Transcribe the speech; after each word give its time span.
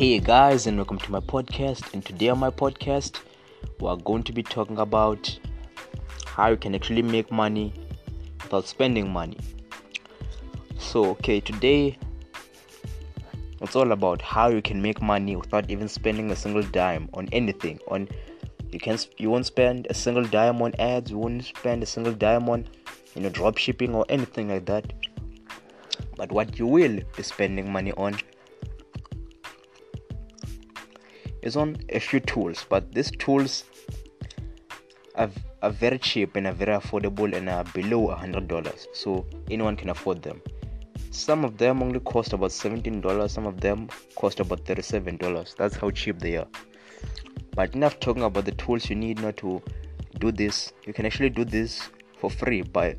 Hey 0.00 0.18
guys, 0.18 0.66
and 0.66 0.78
welcome 0.78 0.96
to 0.96 1.12
my 1.12 1.20
podcast. 1.20 1.92
And 1.92 2.02
today 2.02 2.30
on 2.30 2.38
my 2.38 2.48
podcast, 2.48 3.20
we 3.80 3.86
are 3.86 3.98
going 3.98 4.22
to 4.22 4.32
be 4.32 4.42
talking 4.42 4.78
about 4.78 5.38
how 6.24 6.48
you 6.48 6.56
can 6.56 6.74
actually 6.74 7.02
make 7.02 7.30
money 7.30 7.74
without 8.42 8.66
spending 8.66 9.12
money. 9.12 9.36
So, 10.78 11.04
okay, 11.10 11.40
today 11.40 11.98
it's 13.60 13.76
all 13.76 13.92
about 13.92 14.22
how 14.22 14.48
you 14.48 14.62
can 14.62 14.80
make 14.80 15.02
money 15.02 15.36
without 15.36 15.68
even 15.68 15.86
spending 15.86 16.30
a 16.30 16.36
single 16.36 16.62
dime 16.62 17.10
on 17.12 17.28
anything. 17.30 17.78
On 17.88 18.08
you 18.72 18.80
can 18.80 18.98
you 19.18 19.28
won't 19.28 19.44
spend 19.44 19.86
a 19.90 19.92
single 19.92 20.24
dime 20.24 20.62
on 20.62 20.72
ads, 20.78 21.10
you 21.10 21.18
won't 21.18 21.44
spend 21.44 21.82
a 21.82 21.86
single 21.86 22.14
dime 22.14 22.48
on 22.48 22.66
you 23.14 23.20
know 23.20 23.28
drop 23.28 23.58
shipping 23.58 23.94
or 23.94 24.06
anything 24.08 24.48
like 24.48 24.64
that. 24.64 24.94
But 26.16 26.32
what 26.32 26.58
you 26.58 26.66
will 26.66 27.00
be 27.18 27.22
spending 27.22 27.70
money 27.70 27.92
on 27.92 28.16
is 31.42 31.56
on 31.56 31.76
a 31.88 31.98
few 31.98 32.20
tools, 32.20 32.66
but 32.68 32.92
these 32.92 33.10
tools 33.12 33.64
are, 35.14 35.30
are 35.62 35.70
very 35.70 35.98
cheap 35.98 36.36
and 36.36 36.46
are 36.46 36.52
very 36.52 36.72
affordable 36.72 37.34
and 37.34 37.48
are 37.48 37.64
below 37.64 38.10
a 38.10 38.16
hundred 38.16 38.48
dollars, 38.48 38.86
so 38.92 39.26
anyone 39.50 39.76
can 39.76 39.90
afford 39.90 40.22
them. 40.22 40.40
Some 41.10 41.44
of 41.44 41.58
them 41.58 41.82
only 41.82 42.00
cost 42.00 42.32
about 42.32 42.52
seventeen 42.52 43.00
dollars. 43.00 43.32
Some 43.32 43.46
of 43.46 43.60
them 43.60 43.88
cost 44.14 44.38
about 44.40 44.64
thirty-seven 44.64 45.16
dollars. 45.16 45.54
That's 45.58 45.76
how 45.76 45.90
cheap 45.90 46.18
they 46.18 46.36
are. 46.36 46.46
But 47.56 47.74
enough 47.74 47.98
talking 47.98 48.22
about 48.22 48.44
the 48.44 48.52
tools 48.52 48.88
you 48.88 48.94
need 48.94 49.20
not 49.20 49.36
to 49.38 49.60
do 50.18 50.30
this. 50.30 50.72
You 50.86 50.92
can 50.92 51.06
actually 51.06 51.30
do 51.30 51.44
this 51.44 51.90
for 52.18 52.30
free 52.30 52.62
by 52.62 52.96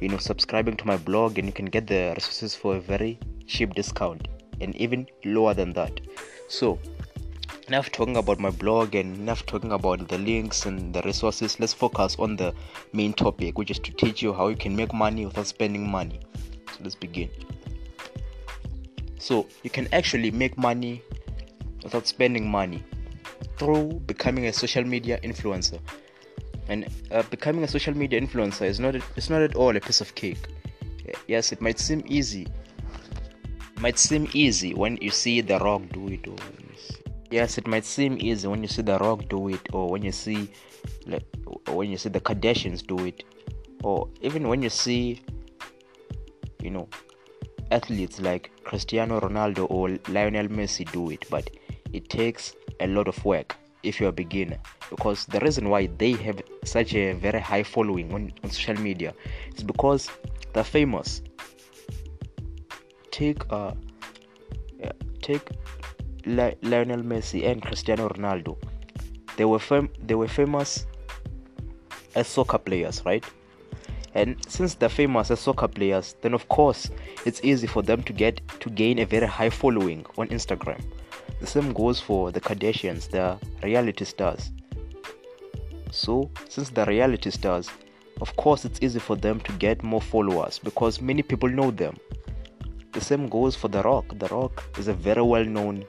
you 0.00 0.08
know 0.08 0.18
subscribing 0.18 0.76
to 0.76 0.86
my 0.86 0.96
blog 0.96 1.38
and 1.38 1.48
you 1.48 1.52
can 1.52 1.66
get 1.66 1.88
the 1.88 2.12
resources 2.14 2.54
for 2.54 2.76
a 2.76 2.80
very 2.80 3.18
cheap 3.46 3.74
discount 3.74 4.28
and 4.60 4.76
even 4.76 5.06
lower 5.24 5.54
than 5.54 5.72
that. 5.72 6.00
So 6.48 6.78
enough 7.68 7.92
talking 7.92 8.16
about 8.16 8.40
my 8.40 8.48
blog 8.50 8.94
and 8.94 9.14
enough 9.18 9.44
talking 9.44 9.72
about 9.72 10.08
the 10.08 10.16
links 10.18 10.64
and 10.64 10.94
the 10.94 11.02
resources. 11.02 11.60
Let's 11.60 11.74
focus 11.74 12.16
on 12.18 12.36
the 12.36 12.54
main 12.92 13.12
topic 13.12 13.58
which 13.58 13.70
is 13.70 13.78
to 13.80 13.92
teach 13.92 14.22
you 14.22 14.32
how 14.32 14.48
you 14.48 14.56
can 14.56 14.74
make 14.74 14.94
money 14.94 15.26
without 15.26 15.46
spending 15.46 15.88
money. 15.88 16.20
So 16.72 16.78
let's 16.82 16.94
begin. 16.94 17.28
So 19.18 19.46
you 19.62 19.70
can 19.70 19.86
actually 19.92 20.30
make 20.30 20.56
money 20.56 21.02
without 21.82 22.06
spending 22.06 22.50
money 22.50 22.82
through 23.58 24.00
becoming 24.06 24.46
a 24.46 24.52
social 24.52 24.84
media 24.84 25.20
influencer. 25.22 25.78
And 26.68 26.88
uh, 27.10 27.22
becoming 27.24 27.64
a 27.64 27.68
social 27.68 27.94
media 27.94 28.18
influencer 28.20 28.66
is 28.66 28.80
not 28.80 28.94
it's 28.94 29.28
not 29.28 29.42
at 29.42 29.56
all 29.56 29.76
a 29.76 29.80
piece 29.80 30.00
of 30.00 30.14
cake. 30.14 30.48
Yes 31.26 31.52
it 31.52 31.60
might 31.60 31.78
seem 31.78 32.02
easy. 32.06 32.46
Might 33.78 33.98
seem 33.98 34.26
easy 34.32 34.72
when 34.72 34.96
you 35.02 35.10
see 35.10 35.42
the 35.42 35.58
rock 35.58 35.82
do 35.92 36.08
it 36.08 36.26
or 36.26 36.36
yes 37.30 37.58
it 37.58 37.66
might 37.66 37.84
seem 37.84 38.16
easy 38.20 38.48
when 38.48 38.62
you 38.62 38.68
see 38.68 38.82
the 38.82 38.98
rock 38.98 39.28
do 39.28 39.48
it 39.48 39.60
or 39.72 39.90
when 39.90 40.02
you 40.02 40.12
see 40.12 40.50
like 41.06 41.24
when 41.68 41.90
you 41.90 41.96
see 41.96 42.08
the 42.08 42.20
kardashians 42.20 42.86
do 42.86 43.04
it 43.04 43.24
or 43.82 44.08
even 44.22 44.48
when 44.48 44.62
you 44.62 44.70
see 44.70 45.20
you 46.60 46.70
know 46.70 46.88
athletes 47.70 48.20
like 48.20 48.50
cristiano 48.64 49.20
ronaldo 49.20 49.66
or 49.70 49.90
lionel 50.08 50.48
messi 50.48 50.90
do 50.92 51.10
it. 51.10 51.24
But 51.30 51.50
it 51.92 52.08
takes 52.08 52.54
a 52.80 52.86
lot 52.86 53.08
of 53.08 53.24
work 53.24 53.56
if 53.82 54.00
you're 54.00 54.08
a 54.10 54.12
beginner 54.12 54.58
because 54.90 55.26
the 55.26 55.40
reason 55.40 55.68
why 55.68 55.86
they 55.98 56.12
have 56.12 56.40
such 56.64 56.94
a 56.94 57.12
very 57.12 57.40
high 57.40 57.62
following 57.62 58.12
on, 58.12 58.32
on 58.42 58.50
social 58.50 58.74
media 58.74 59.14
is 59.54 59.62
because 59.62 60.10
they're 60.52 60.64
famous 60.64 61.22
take 63.10 63.42
uh 63.50 63.72
take 65.22 65.48
Lionel 66.26 67.02
Messi 67.02 67.46
and 67.46 67.62
Cristiano 67.62 68.08
Ronaldo. 68.08 68.56
They 69.36 69.44
were 69.44 69.58
fam- 69.58 69.90
they 70.04 70.14
were 70.14 70.28
famous 70.28 70.86
as 72.14 72.26
soccer 72.26 72.58
players, 72.58 73.02
right? 73.04 73.24
And 74.14 74.36
since 74.48 74.74
they're 74.74 74.88
famous 74.88 75.30
as 75.30 75.40
soccer 75.40 75.68
players, 75.68 76.16
then 76.22 76.34
of 76.34 76.48
course 76.48 76.90
it's 77.24 77.40
easy 77.44 77.66
for 77.66 77.82
them 77.82 78.02
to 78.02 78.12
get 78.12 78.40
to 78.60 78.70
gain 78.70 78.98
a 78.98 79.06
very 79.06 79.26
high 79.26 79.50
following 79.50 80.04
on 80.16 80.28
Instagram. 80.28 80.82
The 81.40 81.46
same 81.46 81.72
goes 81.72 82.00
for 82.00 82.32
the 82.32 82.40
Kardashians, 82.40 83.08
the 83.10 83.38
reality 83.62 84.04
stars. 84.04 84.50
So, 85.92 86.30
since 86.48 86.70
the 86.70 86.84
reality 86.84 87.30
stars, 87.30 87.70
of 88.20 88.34
course 88.36 88.64
it's 88.64 88.82
easy 88.82 88.98
for 88.98 89.14
them 89.14 89.40
to 89.40 89.52
get 89.52 89.82
more 89.82 90.00
followers 90.00 90.58
because 90.58 91.00
many 91.00 91.22
people 91.22 91.48
know 91.48 91.70
them. 91.70 91.96
The 92.92 93.00
same 93.00 93.28
goes 93.28 93.54
for 93.54 93.68
The 93.68 93.82
Rock. 93.82 94.18
The 94.18 94.26
Rock 94.28 94.64
is 94.78 94.88
a 94.88 94.94
very 94.94 95.22
well 95.22 95.44
known 95.44 95.84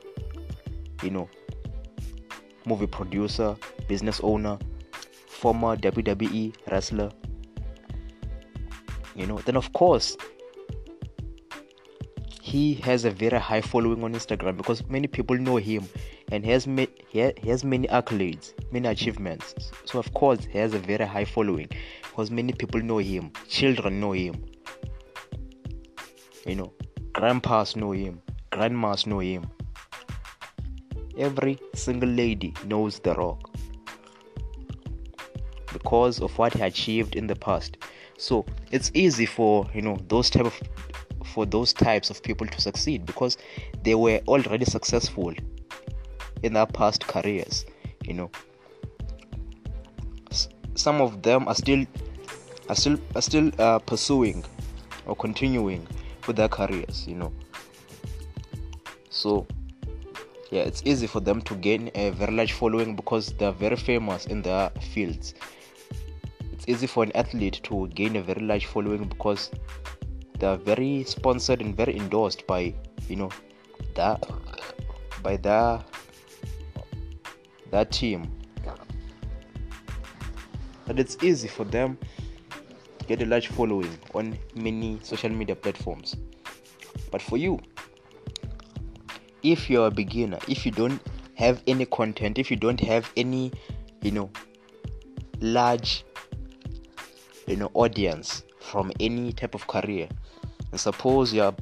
you 1.02 1.10
know, 1.10 1.30
movie 2.66 2.88
producer, 2.88 3.56
business 3.88 4.20
owner, 4.24 4.58
former 5.28 5.76
WWE 5.78 6.54
wrestler. 6.70 7.12
You 9.16 9.26
know, 9.26 9.38
then 9.40 9.58
of 9.58 9.72
course, 9.74 10.18
he 12.42 12.76
has 12.76 13.06
a 13.06 13.12
very 13.12 13.38
high 13.38 13.62
following 13.62 14.04
on 14.04 14.14
Instagram 14.14 14.58
because 14.58 14.88
many 14.88 15.08
people 15.08 15.38
know 15.38 15.58
him 15.58 15.88
and 16.32 16.46
he 16.46 16.52
has, 16.52 16.68
ma- 16.68 16.86
he 17.08 17.20
has 17.44 17.64
many 17.64 17.88
accolades, 17.88 18.54
many 18.72 18.88
achievements. 18.88 19.72
So, 19.86 20.00
of 20.00 20.14
course, 20.14 20.46
he 20.46 20.58
has 20.58 20.74
a 20.74 20.80
very 20.80 21.06
high 21.06 21.26
following 21.26 21.70
because 22.04 22.32
many 22.32 22.54
people 22.54 22.82
know 22.82 22.98
him, 22.98 23.32
children 23.48 24.00
know 24.00 24.14
him, 24.14 24.46
you 26.46 26.56
know, 26.56 26.72
grandpas 27.14 27.76
know 27.76 27.92
him, 27.92 28.22
grandmas 28.52 29.06
know 29.06 29.20
him 29.20 29.50
every 31.20 31.60
single 31.76 32.10
lady 32.10 32.54
knows 32.66 33.00
The 33.00 33.14
Rock 33.14 33.50
because 35.72 36.20
of 36.20 36.36
what 36.38 36.54
he 36.54 36.62
achieved 36.62 37.16
in 37.16 37.28
the 37.28 37.36
past. 37.36 37.78
So 38.18 38.46
it's 38.72 38.92
easy 38.94 39.26
for 39.26 39.70
you 39.74 39.82
know 39.82 39.98
those 40.08 40.30
type 40.30 40.46
of 40.46 40.60
for 41.34 41.46
those 41.46 41.74
types 41.74 42.10
of 42.10 42.24
people 42.24 42.48
to 42.48 42.62
succeed 42.62 43.06
because 43.06 43.38
they 43.84 43.96
were 43.96 44.20
already 44.28 44.66
successful 44.66 45.34
in 46.44 46.54
their 46.54 46.66
past 46.66 47.06
careers. 47.06 47.66
You 48.04 48.14
know, 48.14 48.32
some 50.76 51.02
of 51.02 51.22
them 51.22 51.48
are 51.48 51.56
still 51.56 51.86
are 52.68 52.76
still 52.76 52.98
are 53.16 53.22
still 53.22 53.52
uh, 53.60 53.80
pursuing 53.80 54.44
or 55.06 55.16
continuing 55.16 55.88
with 56.28 56.36
their 56.36 56.50
careers. 56.50 57.06
You 57.08 57.16
know, 57.16 57.34
so 59.10 59.48
yeah 60.52 60.62
it's 60.64 60.82
easy 60.86 61.08
for 61.08 61.20
them 61.20 61.42
to 61.42 61.56
gain 61.56 61.92
a 61.96 62.10
very 62.12 62.34
large 62.34 62.54
following 62.54 62.96
because 62.96 63.34
they're 63.34 63.52
very 63.52 63.76
famous 63.76 64.26
in 64.26 64.42
their 64.42 64.70
fields. 64.94 65.34
It's 66.52 66.66
easy 66.68 66.88
for 66.88 67.04
an 67.04 67.12
athlete 67.14 67.62
to 67.64 67.88
gain 67.90 68.16
a 68.16 68.22
very 68.22 68.42
large 68.42 68.66
following 68.66 69.08
because 69.08 69.52
they're 70.40 70.58
very 70.58 71.04
sponsored 71.04 71.62
and 71.62 71.76
very 71.76 71.96
endorsed 71.96 72.48
by 72.48 72.74
you 73.08 73.16
know 73.16 73.30
that 73.96 74.24
by 75.22 75.38
their 75.38 75.84
that 77.72 77.92
team. 77.92 78.32
But 80.86 81.00
it's 81.00 81.18
easy 81.22 81.48
for 81.48 81.66
them 81.66 82.00
to 82.98 83.06
get 83.06 83.22
a 83.22 83.26
large 83.26 83.48
following 83.48 83.96
on 84.16 84.38
many 84.56 85.00
social 85.04 85.30
media 85.30 85.56
platforms. 85.56 86.16
But 87.12 87.22
for 87.22 87.38
you 87.38 87.60
if 89.44 89.70
you're 89.70 89.88
a 89.88 89.92
beginner 89.92 90.40
if 90.48 90.66
you 90.66 90.72
don't 90.72 91.02
have 91.36 91.62
any 91.68 91.86
content 91.86 92.38
if 92.38 92.52
you 92.52 92.58
don't 92.58 92.80
have 92.80 93.12
any 93.16 93.52
you 94.02 94.12
know 94.12 94.30
large 95.40 96.04
you 97.48 97.56
know 97.56 97.72
audience 97.74 98.44
from 98.60 98.92
any 99.00 99.32
type 99.32 99.56
of 99.56 99.66
career 99.68 100.08
and 100.72 100.80
suppose 100.80 101.34
you're 101.34 101.56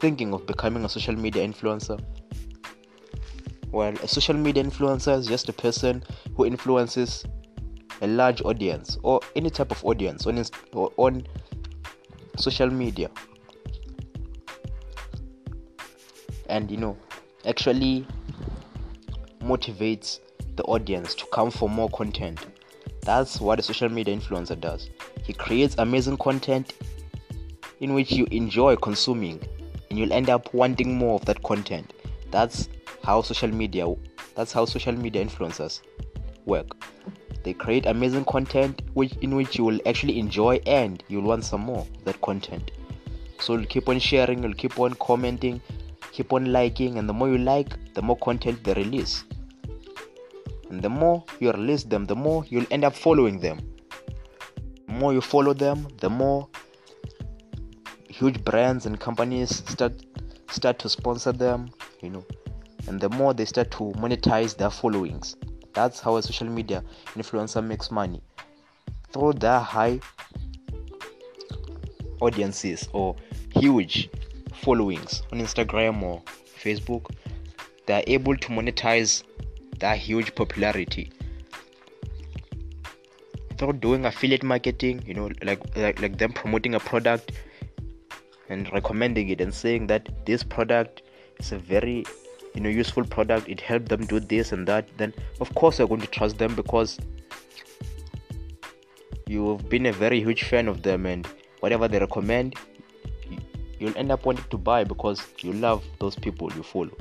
thinking 0.00 0.32
of 0.34 0.46
becoming 0.46 0.84
a 0.84 0.88
social 0.88 1.16
media 1.16 1.46
influencer. 1.46 2.00
Well 3.72 3.94
a 4.02 4.08
social 4.08 4.34
media 4.34 4.62
influencer 4.62 5.18
is 5.18 5.26
just 5.26 5.48
a 5.48 5.52
person 5.52 6.02
who 6.36 6.46
influences 6.46 7.24
a 8.02 8.06
large 8.06 8.42
audience 8.42 8.98
or 9.02 9.20
any 9.34 9.50
type 9.50 9.70
of 9.70 9.84
audience 9.84 10.26
on 10.26 10.42
on 10.96 11.26
social 12.36 12.70
media. 12.70 13.10
And 16.48 16.70
you 16.70 16.76
know 16.76 16.96
actually 17.46 18.06
motivates 19.40 20.20
the 20.56 20.62
audience 20.64 21.14
to 21.14 21.26
come 21.26 21.50
for 21.50 21.68
more 21.68 21.88
content. 21.90 22.44
That's 23.02 23.40
what 23.40 23.60
a 23.60 23.62
social 23.62 23.88
media 23.88 24.16
influencer 24.16 24.60
does. 24.60 24.90
He 25.22 25.32
creates 25.32 25.76
amazing 25.78 26.16
content 26.18 26.72
in 27.80 27.94
which 27.94 28.12
you 28.12 28.26
enjoy 28.30 28.76
consuming 28.76 29.40
and 29.90 29.98
you'll 29.98 30.12
end 30.12 30.30
up 30.30 30.52
wanting 30.52 30.96
more 30.96 31.14
of 31.14 31.24
that 31.26 31.42
content. 31.42 31.92
That's 32.30 32.68
how 33.04 33.22
social 33.22 33.48
media 33.48 33.86
that's 34.34 34.52
how 34.52 34.64
social 34.64 34.92
media 34.92 35.24
influencers 35.24 35.80
work. 36.44 36.76
They 37.44 37.54
create 37.54 37.86
amazing 37.86 38.24
content 38.24 38.82
which 38.94 39.14
in 39.20 39.36
which 39.36 39.56
you 39.56 39.64
will 39.64 39.80
actually 39.86 40.18
enjoy 40.18 40.60
and 40.66 41.02
you'll 41.08 41.22
want 41.22 41.44
some 41.44 41.60
more 41.60 41.86
that 42.04 42.20
content. 42.20 42.72
So 43.38 43.54
you'll 43.54 43.66
keep 43.66 43.88
on 43.88 43.98
sharing, 43.98 44.42
you'll 44.42 44.54
keep 44.54 44.78
on 44.80 44.94
commenting, 44.94 45.60
keep 46.16 46.32
on 46.32 46.50
liking 46.50 46.96
and 46.96 47.06
the 47.06 47.12
more 47.12 47.28
you 47.28 47.36
like 47.36 47.76
the 47.92 48.00
more 48.00 48.16
content 48.16 48.64
they 48.64 48.72
release. 48.72 49.24
And 50.70 50.80
the 50.80 50.88
more 50.88 51.22
you 51.40 51.52
release 51.52 51.82
them 51.82 52.06
the 52.06 52.16
more 52.16 52.42
you'll 52.48 52.64
end 52.70 52.84
up 52.84 52.94
following 52.94 53.38
them. 53.38 53.58
The 54.86 54.92
more 54.94 55.12
you 55.12 55.20
follow 55.20 55.52
them 55.52 55.86
the 55.98 56.08
more 56.08 56.48
huge 58.08 58.42
brands 58.42 58.86
and 58.86 58.98
companies 58.98 59.62
start 59.68 59.92
start 60.48 60.78
to 60.78 60.88
sponsor 60.88 61.32
them 61.32 61.68
you 62.00 62.08
know. 62.08 62.24
And 62.88 62.98
the 62.98 63.10
more 63.10 63.34
they 63.34 63.44
start 63.44 63.70
to 63.72 63.92
monetize 63.98 64.56
their 64.56 64.70
followings. 64.70 65.36
That's 65.74 66.00
how 66.00 66.16
a 66.16 66.22
social 66.22 66.48
media 66.48 66.82
influencer 67.14 67.62
makes 67.62 67.90
money. 67.90 68.22
Through 69.12 69.34
their 69.34 69.60
high 69.60 70.00
audiences 72.22 72.88
or 72.94 73.16
huge 73.50 74.08
followings 74.56 75.22
on 75.32 75.40
Instagram 75.40 76.02
or 76.02 76.22
Facebook, 76.62 77.10
they 77.86 77.94
are 77.94 78.04
able 78.06 78.36
to 78.36 78.48
monetize 78.48 79.22
that 79.78 79.98
huge 79.98 80.34
popularity 80.34 81.10
through 83.58 83.74
doing 83.74 84.06
affiliate 84.06 84.42
marketing. 84.42 85.02
You 85.06 85.14
know, 85.14 85.30
like 85.42 85.60
like 85.76 86.00
like 86.00 86.18
them 86.18 86.32
promoting 86.32 86.74
a 86.74 86.80
product 86.80 87.32
and 88.48 88.72
recommending 88.72 89.28
it 89.28 89.40
and 89.40 89.52
saying 89.52 89.86
that 89.88 90.08
this 90.26 90.42
product 90.42 91.02
is 91.38 91.52
a 91.52 91.58
very 91.58 92.04
you 92.54 92.60
know 92.60 92.68
useful 92.68 93.04
product. 93.04 93.48
It 93.48 93.60
helped 93.60 93.88
them 93.88 94.06
do 94.06 94.20
this 94.20 94.52
and 94.52 94.66
that. 94.68 94.88
Then 94.96 95.14
of 95.40 95.54
course 95.54 95.78
you're 95.78 95.88
going 95.88 96.00
to 96.00 96.06
trust 96.06 96.38
them 96.38 96.54
because 96.54 96.98
you've 99.26 99.68
been 99.68 99.86
a 99.86 99.92
very 99.92 100.20
huge 100.20 100.44
fan 100.44 100.68
of 100.68 100.82
them 100.82 101.06
and 101.06 101.26
whatever 101.60 101.88
they 101.88 101.98
recommend 101.98 102.54
you'll 103.78 103.96
end 103.96 104.10
up 104.10 104.24
wanting 104.24 104.44
to 104.50 104.58
buy 104.58 104.84
because 104.84 105.22
you 105.40 105.52
love 105.52 105.84
those 105.98 106.16
people 106.16 106.52
you 106.52 106.62
follow 106.62 106.96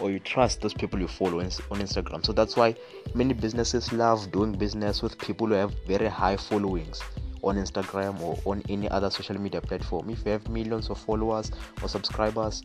or 0.00 0.10
you 0.10 0.18
trust 0.18 0.60
those 0.60 0.74
people 0.74 1.00
you 1.00 1.08
follow 1.08 1.40
on 1.40 1.46
Instagram. 1.46 2.24
So 2.24 2.32
that's 2.32 2.56
why 2.56 2.74
many 3.14 3.34
businesses 3.34 3.92
love 3.92 4.30
doing 4.30 4.52
business 4.52 5.02
with 5.02 5.18
people 5.18 5.48
who 5.48 5.54
have 5.54 5.74
very 5.86 6.08
high 6.08 6.36
followings 6.36 7.02
on 7.42 7.56
Instagram 7.56 8.20
or 8.20 8.38
on 8.44 8.62
any 8.68 8.88
other 8.88 9.10
social 9.10 9.38
media 9.38 9.60
platform. 9.60 10.10
If 10.10 10.24
you 10.24 10.32
have 10.32 10.48
millions 10.48 10.90
of 10.90 10.98
followers 10.98 11.50
or 11.82 11.88
subscribers, 11.88 12.62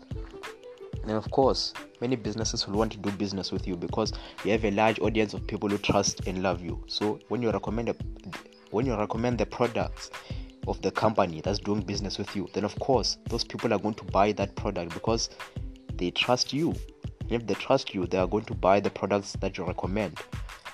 then 1.06 1.16
of 1.16 1.30
course 1.32 1.74
many 2.02 2.16
businesses 2.16 2.68
will 2.68 2.78
want 2.78 2.92
to 2.94 2.98
do 2.98 3.12
business 3.12 3.52
with 3.52 3.68
you 3.68 3.76
because 3.76 4.14
you 4.44 4.52
have 4.52 4.64
a 4.66 4.72
large 4.72 5.00
audience 5.00 5.34
of 5.34 5.46
people 5.48 5.70
who 5.70 5.78
trust 5.78 6.28
and 6.28 6.42
love 6.42 6.62
you. 6.62 6.84
So 6.88 7.20
when 7.30 7.42
you 7.42 7.52
recommend 7.52 7.90
a, 7.90 7.96
when 8.72 8.86
you 8.86 8.96
recommend 8.96 9.38
the 9.38 9.46
products 9.46 10.12
of 10.68 10.82
the 10.82 10.92
company 10.92 11.42
that's 11.42 11.60
doing 11.60 11.82
business 11.82 12.18
with 12.18 12.36
you, 12.36 12.48
then 12.54 12.64
of 12.64 12.78
course 12.80 13.18
those 13.30 13.44
people 13.44 13.74
are 13.74 13.80
going 13.80 13.96
to 13.96 14.04
buy 14.06 14.32
that 14.34 14.56
product 14.56 14.94
because 14.94 15.30
they 15.96 16.12
trust 16.12 16.54
you. 16.54 16.74
And 17.22 17.32
if 17.32 17.48
they 17.48 17.54
trust 17.54 17.94
you, 17.94 18.06
they 18.06 18.18
are 18.18 18.28
going 18.28 18.46
to 18.46 18.54
buy 18.54 18.80
the 18.80 18.90
products 18.90 19.34
that 19.40 19.58
you 19.58 19.66
recommend. 19.66 20.20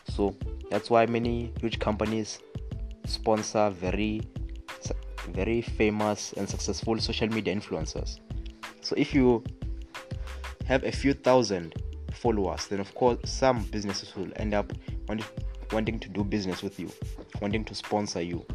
So 0.09 0.36
that's 0.69 0.89
why 0.89 1.06
many 1.06 1.53
huge 1.59 1.80
companies 1.80 2.39
sponsor 3.06 3.69
very 3.69 4.21
very 5.33 5.62
famous 5.62 6.33
and 6.33 6.50
successful 6.50 6.97
social 7.00 7.27
media 7.27 7.56
influencers. 7.56 8.19
So 8.81 8.95
if 8.97 9.13
you 9.13 9.44
have 10.65 10.83
a 10.83 10.91
few 10.91 11.13
thousand 11.13 11.75
followers, 12.13 12.68
then 12.68 12.80
of 12.80 12.94
course 12.95 13.19
some 13.25 13.63
businesses 13.65 14.15
will 14.15 14.31
end 14.38 14.53
up 14.53 14.71
wanting 15.71 16.00
to 16.00 16.09
do 16.09 16.24
business 16.24 16.63
with 16.63 16.80
you, 16.80 16.89
wanting 17.41 17.63
to 17.65 17.75
sponsor 17.75 18.21
you 18.21 18.45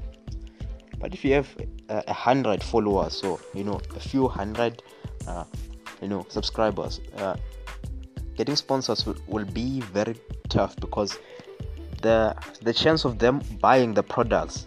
but 0.98 1.12
if 1.14 1.24
you 1.24 1.34
have 1.34 1.48
uh, 1.88 2.02
a 2.06 2.12
hundred 2.12 2.62
followers 2.62 3.22
or 3.22 3.38
you 3.54 3.64
know 3.64 3.80
a 3.96 4.00
few 4.00 4.28
hundred 4.28 4.82
uh, 5.26 5.44
you 6.00 6.08
know 6.08 6.24
subscribers 6.28 7.00
uh, 7.18 7.36
getting 8.36 8.56
sponsors 8.56 9.06
will, 9.06 9.16
will 9.26 9.44
be 9.44 9.80
very 9.80 10.14
tough 10.48 10.76
because 10.76 11.18
the 12.02 12.34
the 12.62 12.72
chance 12.72 13.04
of 13.04 13.18
them 13.18 13.40
buying 13.60 13.94
the 13.94 14.02
products 14.02 14.66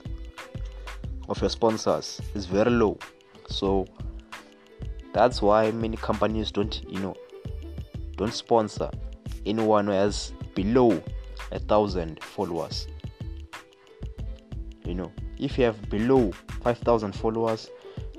of 1.30 1.40
your 1.42 1.50
sponsors 1.50 2.22
is 2.36 2.46
very 2.46 2.72
low. 2.72 2.98
So 3.50 3.86
that's 5.14 5.42
why 5.42 5.72
many 5.72 5.98
companies 5.98 6.52
don't 6.52 6.82
you 6.90 7.00
know 7.00 7.16
don't 8.16 8.34
sponsor 8.34 8.90
anyone 9.46 9.88
who 9.88 9.94
has 9.94 10.34
below 10.56 11.02
a 11.52 11.60
thousand 11.60 12.22
followers 12.24 12.88
you 14.86 14.96
know 14.96 15.12
if 15.40 15.58
you 15.58 15.64
have 15.66 15.90
below 15.90 16.32
5000 16.64 17.14
followers 17.14 17.70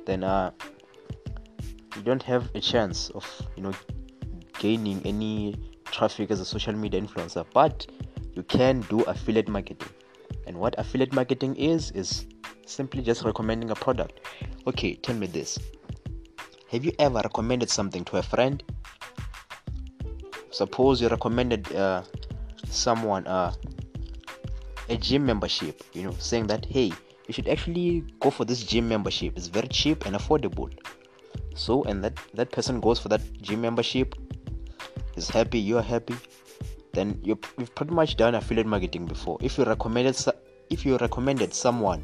then 0.06 0.24
uh, 0.24 0.50
you 1.96 2.02
don't 2.02 2.22
have 2.22 2.48
a 2.54 2.60
chance 2.60 3.10
of 3.10 3.24
you 3.56 3.62
know 3.62 3.72
gaining 4.58 5.00
any 5.04 5.56
traffic 5.84 6.30
as 6.30 6.40
a 6.40 6.44
social 6.44 6.72
media 6.72 7.00
influencer. 7.00 7.44
But 7.52 7.86
you 8.34 8.42
can 8.42 8.80
do 8.82 9.00
affiliate 9.02 9.48
marketing. 9.48 9.88
And 10.46 10.56
what 10.58 10.74
affiliate 10.78 11.12
marketing 11.12 11.56
is 11.56 11.90
is 11.92 12.26
simply 12.66 13.02
just 13.02 13.24
recommending 13.24 13.70
a 13.70 13.74
product. 13.74 14.20
Okay 14.66 14.94
tell 14.94 15.16
me 15.16 15.26
this. 15.26 15.58
Have 16.70 16.84
you 16.84 16.92
ever 16.98 17.20
recommended 17.24 17.70
something 17.70 18.04
to 18.06 18.18
a 18.18 18.22
friend? 18.22 18.62
Suppose 20.50 21.00
you 21.00 21.08
recommended 21.08 21.74
uh, 21.74 22.02
someone 22.68 23.26
uh, 23.26 23.52
a 24.88 24.96
gym 24.96 25.24
membership 25.26 25.82
you 25.92 26.02
know 26.02 26.14
saying 26.18 26.46
that 26.46 26.64
hey 26.64 26.90
you 27.28 27.34
should 27.34 27.48
actually 27.48 28.02
go 28.20 28.30
for 28.30 28.46
this 28.46 28.62
gym 28.64 28.88
membership. 28.88 29.36
It's 29.36 29.48
very 29.48 29.68
cheap 29.68 30.06
and 30.06 30.16
affordable. 30.16 30.72
So 31.54 31.84
and 31.84 32.02
that 32.02 32.18
that 32.34 32.50
person 32.50 32.80
goes 32.80 32.98
for 32.98 33.08
that 33.10 33.20
gym 33.42 33.60
membership 33.60 34.14
is 35.16 35.28
happy 35.28 35.58
you're 35.58 35.82
happy 35.82 36.14
then 36.92 37.20
you 37.22 37.38
have 37.58 37.74
pretty 37.74 37.92
much 37.92 38.16
done 38.16 38.34
affiliate 38.34 38.66
marketing 38.66 39.04
before. 39.04 39.36
If 39.42 39.58
you 39.58 39.64
recommended 39.64 40.16
if 40.70 40.86
you 40.86 40.96
recommended 40.96 41.52
someone 41.52 42.02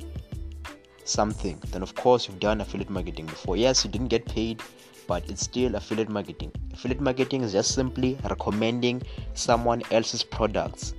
something 1.05 1.63
then 1.71 1.83
of 1.83 1.95
course 1.95 2.29
you've 2.29 2.41
done 2.41 2.61
affiliate 2.61 2.91
marketing 2.91 3.27
before. 3.27 3.57
Yes 3.57 3.85
you 3.85 3.91
didn't 3.91 4.09
get 4.09 4.27
paid 4.27 4.63
but 5.07 5.29
it's 5.31 5.43
still 5.43 5.75
affiliate 5.75 6.11
marketing. 6.11 6.53
Affiliate 6.73 7.01
marketing 7.01 7.43
is 7.43 7.53
just 7.53 7.75
simply 7.75 8.19
recommending 8.29 9.03
someone 9.33 9.83
else's 9.91 10.23
products 10.23 10.93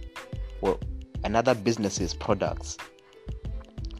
or 0.61 0.79
another 1.23 1.53
business's 1.53 2.13
products 2.13 2.77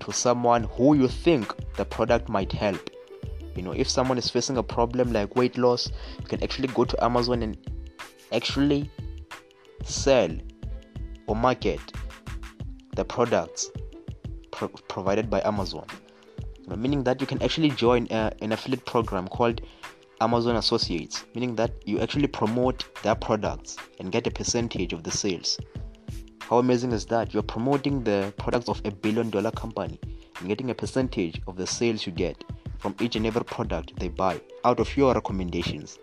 to 0.06 0.14
someone 0.14 0.64
who 0.64 0.96
you 0.96 1.08
think 1.08 1.54
the 1.76 1.84
product 1.84 2.30
might 2.30 2.52
help. 2.52 2.90
You 3.56 3.64
know, 3.64 3.72
if 3.72 3.90
someone 3.90 4.18
is 4.18 4.30
facing 4.30 4.58
a 4.58 4.64
problem 4.64 5.12
like 5.12 5.36
weight 5.36 5.58
loss, 5.58 5.92
you 6.20 6.28
can 6.28 6.44
actually 6.44 6.68
go 6.70 6.86
to 6.86 7.04
Amazon 7.04 7.42
and 7.42 7.58
actually 8.32 8.90
sell 9.84 10.30
or 11.28 11.36
market 11.36 11.80
the 12.96 13.04
products 13.04 13.72
pro- 14.52 14.68
provided 14.68 15.30
by 15.30 15.42
Amazon. 15.44 15.86
meaning 16.76 17.04
that 17.04 17.20
you 17.22 17.28
can 17.28 17.42
actually 17.42 17.70
join 17.70 18.08
a, 18.12 18.32
an 18.42 18.52
affiliate 18.52 18.86
program 18.86 19.28
called 19.28 19.62
Amazon 20.22 20.56
Associates, 20.56 21.26
meaning 21.34 21.56
that 21.56 21.72
you 21.86 22.00
actually 22.00 22.28
promote 22.28 22.86
their 23.04 23.16
products 23.16 23.78
and 24.00 24.12
get 24.12 24.28
a 24.28 24.32
percentage 24.32 24.94
of 24.94 25.04
the 25.04 25.12
sales. 25.12 25.58
How 26.50 26.60
amazing 26.60 26.92
is 26.92 27.08
that? 27.08 27.34
You're 27.34 27.42
promoting 27.42 28.04
the 28.04 28.32
products 28.38 28.70
of 28.70 28.80
a 28.86 28.92
billion 28.92 29.32
dollar 29.32 29.50
company 29.50 30.00
and 30.38 30.48
getting 30.48 30.70
a 30.70 30.76
percentage 30.76 31.42
of 31.48 31.56
the 31.56 31.66
sales 31.66 32.06
you 32.06 32.12
get 32.12 32.44
from 32.78 32.96
each 33.02 33.16
and 33.16 33.26
every 33.26 33.44
product 33.44 34.00
they 34.00 34.10
buy 34.10 34.40
out 34.64 34.80
of 34.80 34.96
your 34.96 35.16
recommendations. 35.16 35.98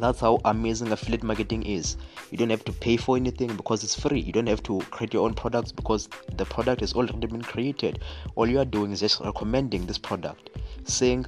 That's 0.00 0.18
how 0.18 0.40
amazing 0.44 0.90
affiliate 0.90 1.22
marketing 1.22 1.62
is. 1.62 1.96
You 2.32 2.38
don't 2.38 2.50
have 2.50 2.64
to 2.64 2.72
pay 2.72 2.96
for 2.96 3.16
anything 3.16 3.54
because 3.56 3.84
it's 3.84 3.94
free. 3.98 4.18
You 4.18 4.32
don't 4.32 4.48
have 4.48 4.64
to 4.64 4.80
create 4.90 5.14
your 5.14 5.24
own 5.24 5.34
products 5.34 5.70
because 5.70 6.08
the 6.36 6.44
product 6.44 6.80
has 6.80 6.92
already 6.92 7.28
been 7.28 7.42
created. 7.42 8.00
All 8.34 8.48
you 8.48 8.58
are 8.58 8.64
doing 8.64 8.90
is 8.90 8.98
just 8.98 9.20
recommending 9.20 9.86
this 9.86 9.98
product, 9.98 10.50
saying 10.82 11.26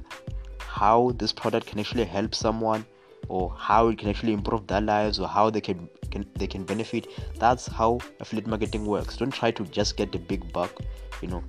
how 0.59 1.13
this 1.15 1.31
product 1.31 1.67
can 1.67 1.79
actually 1.79 2.03
help 2.03 2.35
someone 2.35 2.85
or 3.29 3.53
how 3.57 3.87
it 3.87 3.97
can 3.97 4.09
actually 4.09 4.33
improve 4.33 4.67
their 4.67 4.81
lives 4.81 5.19
or 5.19 5.27
how 5.27 5.49
they 5.49 5.61
can, 5.61 5.87
can 6.11 6.25
they 6.35 6.47
can 6.47 6.63
benefit 6.63 7.07
that's 7.37 7.67
how 7.67 7.99
affiliate 8.19 8.47
marketing 8.47 8.85
works. 8.85 9.15
Don't 9.17 9.31
try 9.31 9.51
to 9.51 9.63
just 9.65 9.95
get 9.95 10.11
the 10.11 10.17
big 10.17 10.51
buck 10.51 10.71
you 11.21 11.27
know. 11.27 11.43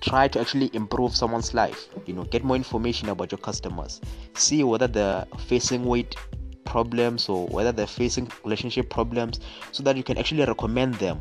Try 0.00 0.28
to 0.28 0.40
actually 0.40 0.70
improve 0.72 1.16
someone's 1.16 1.52
life 1.52 1.88
you 2.06 2.14
know. 2.14 2.24
Get 2.24 2.44
more 2.44 2.56
information 2.56 3.08
about 3.08 3.32
your 3.32 3.38
customers. 3.38 4.00
See 4.34 4.62
whether 4.62 4.86
they're 4.86 5.26
facing 5.46 5.84
weight 5.84 6.16
problems 6.64 7.28
or 7.28 7.46
whether 7.48 7.72
they're 7.72 7.86
facing 7.86 8.30
relationship 8.44 8.88
problems 8.90 9.40
so 9.72 9.82
that 9.82 9.96
you 9.96 10.02
can 10.02 10.18
actually 10.18 10.44
recommend 10.44 10.94
them 10.94 11.20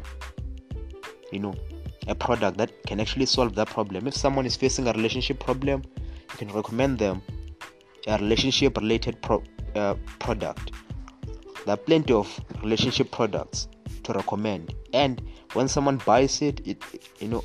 you 1.32 1.40
know 1.40 1.54
a 2.08 2.16
product 2.16 2.58
that 2.58 2.72
can 2.86 3.00
actually 3.00 3.26
solve 3.26 3.56
that 3.56 3.68
problem. 3.68 4.06
If 4.06 4.16
someone 4.16 4.46
is 4.46 4.56
facing 4.56 4.88
a 4.88 4.94
relationship 4.94 5.40
problem 5.40 5.82
you 6.32 6.38
can 6.38 6.50
recommend 6.50 7.00
them 7.00 7.22
a 8.08 8.18
relationship 8.18 8.78
related 8.78 9.22
pro, 9.22 9.44
uh, 9.76 9.96
product. 10.20 10.72
There 11.66 11.74
are 11.74 11.78
plenty 11.78 12.14
of 12.14 12.40
relationship 12.62 13.12
products 13.12 13.68
to 14.04 14.14
recommend. 14.14 14.74
And 14.94 15.22
when 15.54 15.68
someone 15.68 15.98
buys 16.06 16.42
it 16.42 16.62
it 16.66 16.84
you 17.20 17.28
know 17.28 17.44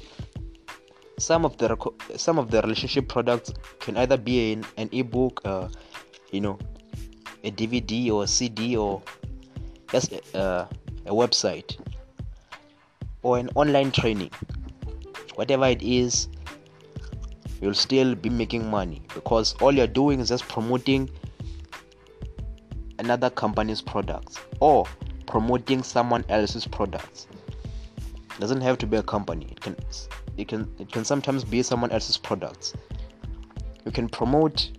some 1.18 1.44
of 1.44 1.56
the 1.58 1.76
some 2.16 2.38
of 2.38 2.50
the 2.50 2.60
relationship 2.62 3.08
products 3.08 3.52
can 3.78 3.96
either 3.96 4.16
be 4.16 4.52
in 4.52 4.64
an 4.76 4.88
ebook 4.92 5.40
uh, 5.44 5.68
you 6.32 6.40
know 6.40 6.58
a 7.44 7.50
dvd 7.50 8.10
or 8.10 8.24
a 8.24 8.26
cd 8.26 8.76
or 8.76 9.02
just 9.90 10.12
a, 10.34 10.68
a 11.06 11.12
website 11.12 11.76
or 13.22 13.38
an 13.38 13.48
online 13.54 13.90
training. 13.90 14.30
Whatever 15.34 15.66
it 15.66 15.82
is 15.82 16.28
you'll 17.60 17.74
still 17.74 18.14
be 18.14 18.30
making 18.30 18.68
money 18.70 19.02
because 19.14 19.54
all 19.60 19.72
you're 19.72 19.86
doing 19.86 20.20
is 20.20 20.28
just 20.28 20.48
promoting 20.48 21.10
another 22.98 23.30
company's 23.30 23.80
products 23.80 24.38
or 24.60 24.86
promoting 25.26 25.82
someone 25.82 26.24
else's 26.28 26.66
products. 26.66 27.26
It 27.96 28.40
doesn't 28.40 28.60
have 28.62 28.78
to 28.78 28.86
be 28.86 28.96
a 28.96 29.02
company. 29.02 29.48
It 29.50 29.60
can 29.60 29.76
it 30.36 30.48
can 30.48 30.72
it 30.78 30.90
can 30.90 31.04
sometimes 31.04 31.44
be 31.44 31.62
someone 31.62 31.90
else's 31.90 32.16
products. 32.16 32.74
You 33.84 33.92
can 33.92 34.08
promote 34.08 34.70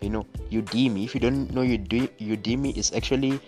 you 0.00 0.10
know 0.10 0.26
udemy. 0.50 1.04
If 1.04 1.14
you 1.14 1.20
don't 1.20 1.52
know 1.52 1.62
udemy 1.62 2.76
is 2.76 2.92
actually 2.92 3.40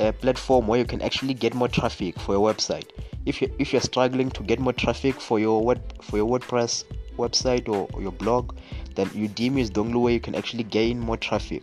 a 0.00 0.12
platform 0.12 0.66
where 0.66 0.78
you 0.78 0.84
can 0.84 1.00
actually 1.02 1.34
get 1.34 1.54
more 1.54 1.68
traffic 1.68 2.18
for 2.18 2.32
your 2.32 2.52
website. 2.52 2.90
If 3.24 3.40
you 3.40 3.54
if 3.58 3.72
you're 3.72 3.82
struggling 3.82 4.30
to 4.30 4.42
get 4.42 4.58
more 4.58 4.72
traffic 4.72 5.20
for 5.20 5.38
your 5.38 5.62
word 5.64 5.80
for 6.02 6.16
your 6.16 6.28
wordpress 6.28 6.84
website 7.16 7.68
or, 7.68 7.88
your 8.00 8.12
blog 8.12 8.56
then 8.94 9.06
udemy 9.08 9.60
is 9.60 9.70
the 9.70 9.80
only 9.80 9.98
way 9.98 10.12
you 10.12 10.20
can 10.20 10.34
actually 10.34 10.64
gain 10.64 11.00
more 11.00 11.16
traffic. 11.16 11.62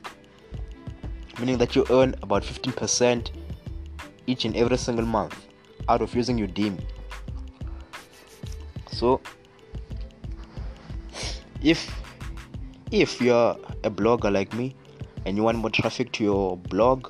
Meaning 1.39 1.57
that 1.59 1.75
you 1.75 1.85
earn 1.89 2.15
about 2.21 2.43
15% 2.43 3.31
each 4.27 4.45
and 4.45 4.55
every 4.55 4.77
single 4.77 5.05
month 5.05 5.45
out 5.87 6.01
of 6.01 6.13
using 6.13 6.37
udemy 6.37 6.83
so 8.91 9.21
if 11.63 11.89
if 12.91 13.21
you're 13.21 13.55
a 13.83 13.89
blogger 13.89 14.31
like 14.31 14.53
me 14.53 14.75
and 15.25 15.37
you 15.37 15.43
want 15.43 15.57
more 15.57 15.69
traffic 15.69 16.11
to 16.11 16.23
your 16.23 16.57
blog 16.57 17.07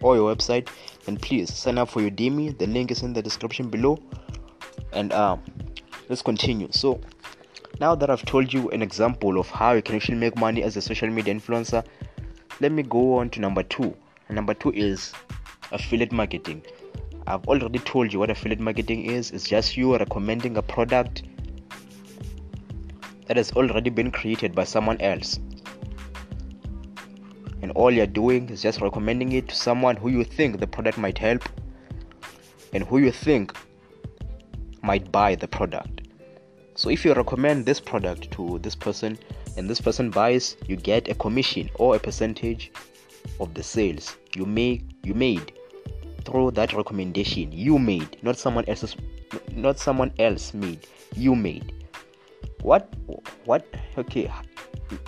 or 0.00 0.16
your 0.16 0.34
website 0.34 0.68
then 1.04 1.16
please 1.16 1.52
sign 1.52 1.78
up 1.78 1.90
for 1.90 2.00
udemy 2.00 2.56
the 2.56 2.66
link 2.66 2.90
is 2.90 3.02
in 3.02 3.12
the 3.12 3.22
description 3.22 3.68
below. 3.68 3.98
And 4.92 5.12
um, 5.12 5.40
let's 6.08 6.22
continue. 6.22 6.68
So 6.72 7.00
now 7.78 7.94
that 7.94 8.10
i've 8.10 8.24
told 8.24 8.52
you 8.52 8.68
an 8.70 8.82
example 8.82 9.38
of 9.38 9.48
how 9.48 9.72
you 9.72 9.82
can 9.82 9.94
actually 9.94 10.18
make 10.18 10.36
money 10.36 10.62
as 10.62 10.76
a 10.76 10.82
social 10.82 11.08
media 11.08 11.34
influencer 11.34 11.84
let 12.60 12.72
me 12.72 12.82
go 12.82 13.18
on 13.18 13.30
to 13.30 13.40
number 13.40 13.62
two 13.62 13.94
and 14.28 14.36
number 14.36 14.54
two 14.54 14.72
is 14.72 15.12
affiliate 15.72 16.12
marketing 16.12 16.62
i've 17.26 17.46
already 17.46 17.78
told 17.80 18.12
you 18.12 18.18
what 18.18 18.30
affiliate 18.30 18.60
marketing 18.60 19.04
is 19.04 19.30
it's 19.30 19.48
just 19.48 19.76
you 19.76 19.96
recommending 19.96 20.56
a 20.56 20.62
product 20.62 21.22
that 23.30 23.36
has 23.36 23.52
already 23.52 23.90
been 23.90 24.10
created 24.10 24.56
by 24.56 24.64
someone 24.64 25.00
else. 25.00 25.38
And 27.62 27.70
all 27.76 27.92
you're 27.92 28.08
doing 28.08 28.48
is 28.48 28.60
just 28.60 28.80
recommending 28.80 29.30
it 29.30 29.46
to 29.50 29.54
someone 29.54 29.94
who 29.94 30.08
you 30.08 30.24
think 30.24 30.58
the 30.58 30.66
product 30.66 30.98
might 30.98 31.16
help 31.16 31.48
and 32.72 32.82
who 32.82 32.98
you 32.98 33.12
think 33.12 33.56
might 34.82 35.12
buy 35.12 35.36
the 35.36 35.46
product. 35.46 35.99
So 36.74 36.88
if 36.90 37.04
you 37.04 37.12
recommend 37.14 37.66
this 37.66 37.80
product 37.80 38.30
to 38.32 38.58
this 38.60 38.74
person 38.74 39.18
and 39.56 39.68
this 39.68 39.80
person 39.80 40.10
buys, 40.10 40.56
you 40.66 40.76
get 40.76 41.08
a 41.08 41.14
commission 41.14 41.68
or 41.74 41.96
a 41.96 41.98
percentage 41.98 42.72
of 43.38 43.54
the 43.54 43.62
sales 43.62 44.16
you 44.34 44.46
make 44.46 44.82
you 45.02 45.14
made 45.14 45.52
through 46.24 46.50
that 46.52 46.72
recommendation 46.72 47.50
you 47.52 47.78
made, 47.78 48.16
not 48.22 48.36
someone 48.36 48.64
else's 48.68 48.96
not 49.52 49.78
someone 49.78 50.12
else 50.18 50.54
made, 50.54 50.86
you 51.14 51.34
made. 51.34 51.72
What 52.62 52.92
what 53.44 53.66
okay 53.98 54.30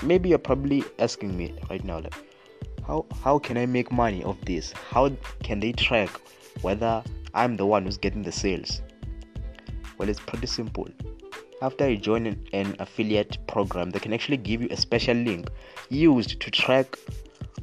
maybe 0.03 0.29
you're 0.29 0.39
probably 0.39 0.85
asking 0.99 1.37
me 1.37 1.55
right 1.69 1.83
now 1.85 1.99
like 1.99 2.15
how 2.87 3.05
how 3.23 3.39
can 3.39 3.57
i 3.57 3.67
make 3.67 3.93
money 3.93 4.23
of 4.25 4.43
this? 4.45 4.73
How 4.73 5.11
can 5.43 5.61
they 5.61 5.73
track 5.73 6.11
whether 6.63 7.03
i'm 7.35 7.57
the 7.57 7.67
one 7.67 7.85
who's 7.85 7.99
getting 7.99 8.23
the 8.23 8.33
sales? 8.33 8.83
Well 9.99 10.09
it's 10.09 10.21
pretty 10.21 10.47
simple 10.47 10.89
after 11.63 11.89
you 11.89 11.97
join 11.97 12.27
an, 12.27 12.47
an 12.53 12.77
affiliate 12.81 13.39
program 13.47 13.91
they 13.91 13.99
can 13.99 14.13
actually 14.13 14.37
give 14.37 14.61
you 14.61 14.69
a 14.71 14.77
special 14.77 15.17
link 15.17 15.49
used 15.89 16.41
to 16.41 16.51
track 16.51 16.99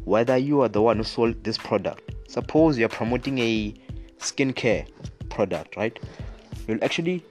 whether 0.06 0.38
you 0.38 0.62
are 0.62 0.70
the 0.70 0.82
one 0.82 0.98
who 0.98 1.04
sold 1.04 1.44
this 1.44 1.58
product. 1.58 2.16
Suppose 2.28 2.78
you're 2.78 2.90
promoting 2.90 3.38
a 3.40 3.74
skincare 4.20 4.88
product 5.30 5.76
right? 5.76 6.00
You'll 6.68 6.84
actually 6.84 7.24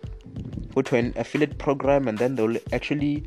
go 0.74 0.82
to 0.82 0.96
an 0.96 1.12
affiliate 1.16 1.58
program 1.58 2.06
and 2.06 2.18
then 2.18 2.34
they'll 2.34 2.56
actually 2.72 3.24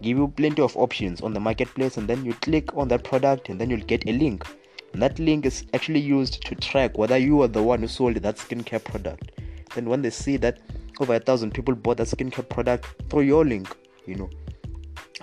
give 0.00 0.16
you 0.16 0.28
plenty 0.36 0.62
of 0.62 0.76
options 0.76 1.20
on 1.20 1.34
the 1.34 1.40
marketplace 1.40 1.96
and 1.96 2.08
then 2.08 2.24
you 2.24 2.32
click 2.34 2.74
on 2.76 2.88
that 2.88 3.02
product 3.02 3.48
and 3.48 3.60
then 3.60 3.68
you'll 3.68 3.80
get 3.80 4.08
a 4.08 4.12
link. 4.12 4.46
And 4.92 5.02
that 5.02 5.18
link 5.18 5.44
is 5.44 5.64
actually 5.74 6.00
used 6.00 6.42
to 6.46 6.54
track 6.54 6.96
whether 6.96 7.18
you 7.18 7.42
are 7.42 7.48
the 7.48 7.62
one 7.62 7.80
who 7.80 7.88
sold 7.88 8.16
that 8.16 8.36
skincare 8.36 8.82
product. 8.82 9.32
Then 9.74 9.88
when 9.88 10.02
they 10.02 10.10
see 10.10 10.36
that 10.38 10.60
over 11.00 11.14
a 11.14 11.20
thousand 11.20 11.52
people 11.52 11.74
bought 11.74 11.96
that 11.98 12.06
skincare 12.06 12.48
product 12.48 12.86
through 13.08 13.22
your 13.22 13.44
link 13.44 13.76
you 14.08 14.14
know. 14.14 14.30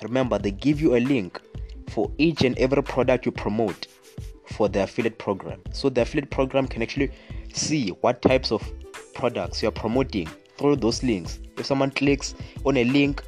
Remember 0.03 0.38
they 0.38 0.51
give 0.51 0.79
you 0.79 0.96
a 0.96 1.00
link 1.00 1.41
for 1.89 2.12
each 2.17 2.44
and 2.44 2.58
every 2.60 2.84
product 2.84 3.25
you 3.25 3.32
promote 3.32 3.88
for 4.46 4.70
the 4.70 4.84
affiliate 4.84 5.17
program. 5.17 5.62
So 5.72 5.89
the 5.89 6.01
affiliate 6.01 6.29
program 6.29 6.67
can 6.67 6.82
actually 6.82 7.12
see 7.53 7.89
what 8.01 8.22
types 8.22 8.51
of 8.51 8.63
products 9.13 9.62
you're 9.62 9.72
promoting 9.72 10.29
through 10.58 10.77
those 10.77 11.03
links. 11.03 11.39
If 11.58 11.65
someone 11.65 11.91
clicks 11.91 12.36
on 12.65 12.77
a 12.77 12.84
link 12.84 13.24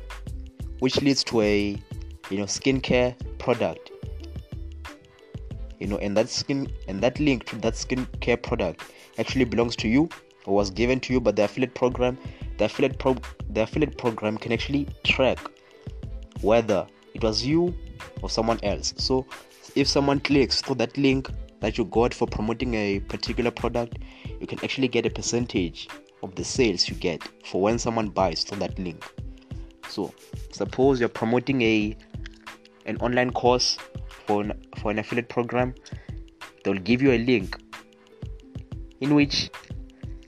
which 0.79 1.01
leads 1.01 1.23
to 1.25 1.41
a 1.41 1.81
you 2.29 2.37
know 2.37 2.43
skincare 2.43 3.15
product 3.39 3.91
you 5.79 5.87
know 5.87 5.97
and 5.97 6.15
that 6.17 6.29
skin 6.29 6.71
and 6.87 7.01
that 7.01 7.19
link 7.19 7.45
to 7.45 7.55
that 7.57 7.73
skincare 7.73 8.41
product 8.41 8.83
actually 9.17 9.45
belongs 9.45 9.75
to 9.77 9.87
you 9.87 10.09
was 10.53 10.69
given 10.71 10.99
to 10.99 11.13
you 11.13 11.19
by 11.19 11.31
the 11.31 11.43
affiliate 11.43 11.73
program 11.73 12.17
the 12.57 12.65
affiliate 12.65 12.97
pro 12.99 13.15
the 13.51 13.61
affiliate 13.63 13.97
program 13.97 14.37
can 14.37 14.51
actually 14.51 14.87
track 15.03 15.39
whether 16.41 16.85
it 17.13 17.23
was 17.23 17.45
you 17.45 17.73
or 18.21 18.29
someone 18.29 18.59
else 18.63 18.93
so 18.97 19.25
if 19.75 19.87
someone 19.87 20.19
clicks 20.19 20.61
through 20.61 20.75
that 20.75 20.97
link 20.97 21.29
that 21.59 21.77
you 21.77 21.85
got 21.85 22.13
for 22.13 22.27
promoting 22.27 22.73
a 22.75 22.99
particular 23.01 23.51
product 23.51 23.97
you 24.39 24.47
can 24.47 24.59
actually 24.63 24.87
get 24.87 25.05
a 25.05 25.09
percentage 25.09 25.87
of 26.23 26.35
the 26.35 26.43
sales 26.43 26.87
you 26.87 26.95
get 26.95 27.21
for 27.45 27.61
when 27.61 27.77
someone 27.77 28.09
buys 28.09 28.43
through 28.43 28.59
that 28.59 28.77
link. 28.79 29.03
So, 29.89 30.13
suppose 30.51 30.99
you're 30.99 31.09
promoting 31.09 31.61
a 31.61 31.95
an 32.85 32.97
online 32.97 33.31
course 33.31 33.77
for 34.25 34.41
an, 34.41 34.53
for 34.77 34.91
an 34.91 34.99
affiliate 34.99 35.29
program, 35.29 35.75
they'll 36.63 36.75
give 36.75 37.01
you 37.01 37.11
a 37.11 37.19
link 37.19 37.57
in 39.01 39.13
which 39.13 39.49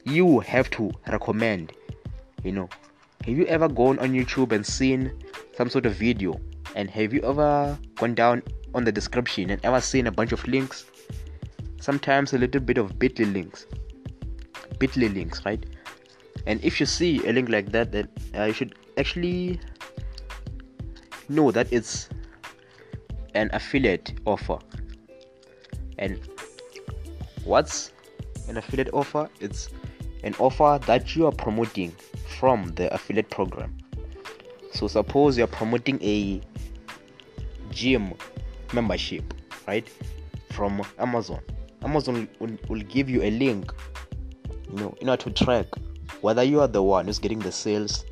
you 0.09 0.39
have 0.41 0.69
to 0.71 0.91
recommend. 1.07 1.73
You 2.43 2.51
know, 2.53 2.69
have 3.25 3.37
you 3.37 3.45
ever 3.45 3.67
gone 3.67 3.99
on 3.99 4.13
YouTube 4.13 4.51
and 4.51 4.65
seen 4.65 5.11
some 5.55 5.69
sort 5.69 5.85
of 5.85 5.93
video? 5.93 6.39
And 6.75 6.89
have 6.89 7.13
you 7.13 7.21
ever 7.21 7.77
gone 7.95 8.15
down 8.15 8.43
on 8.73 8.83
the 8.83 8.91
description 8.91 9.49
and 9.49 9.63
ever 9.65 9.81
seen 9.81 10.07
a 10.07 10.11
bunch 10.11 10.31
of 10.31 10.47
links? 10.47 10.85
Sometimes 11.81 12.33
a 12.33 12.37
little 12.37 12.61
bit 12.61 12.77
of 12.77 12.99
bit.ly 12.99 13.25
links. 13.25 13.65
Bit.ly 14.79 15.07
links, 15.07 15.43
right? 15.45 15.65
and 16.45 16.63
if 16.63 16.79
you 16.79 16.85
see 16.85 17.25
a 17.27 17.33
link 17.33 17.49
like 17.49 17.71
that 17.71 17.91
then 17.91 18.07
uh, 18.35 18.45
you 18.45 18.53
should 18.53 18.75
actually 18.97 19.59
know 21.27 21.51
that 21.51 21.71
it's 21.71 22.09
an 23.35 23.49
affiliate 23.53 24.13
offer 24.25 24.57
and 25.97 26.19
what's 27.43 27.91
an 28.47 28.57
affiliate 28.57 28.89
offer 28.93 29.29
it's 29.39 29.69
an 30.23 30.35
offer 30.39 30.79
that 30.85 31.15
you 31.15 31.25
are 31.25 31.31
promoting 31.31 31.91
from 32.39 32.67
the 32.75 32.93
affiliate 32.93 33.29
program. 33.29 33.75
So 34.71 34.87
suppose 34.87 35.37
you're 35.37 35.47
promoting 35.47 36.01
a 36.03 36.41
gym 37.71 38.13
membership 38.73 39.33
right 39.67 39.87
from 40.51 40.81
amazon. 40.99 41.39
Amazon 41.83 42.27
will, 42.39 42.57
will 42.67 42.81
give 42.81 43.09
you 43.09 43.21
a 43.23 43.31
link 43.31 43.71
you 44.69 44.75
know 44.75 44.95
in 45.01 45.09
order 45.09 45.23
to 45.23 45.45
track 45.45 45.65
whether 46.21 46.43
you 46.43 46.59
are 46.59 46.67
the 46.67 46.81
one 46.81 47.05
who's 47.05 47.19
getting 47.19 47.39
the 47.39 47.51
sales 47.51 48.05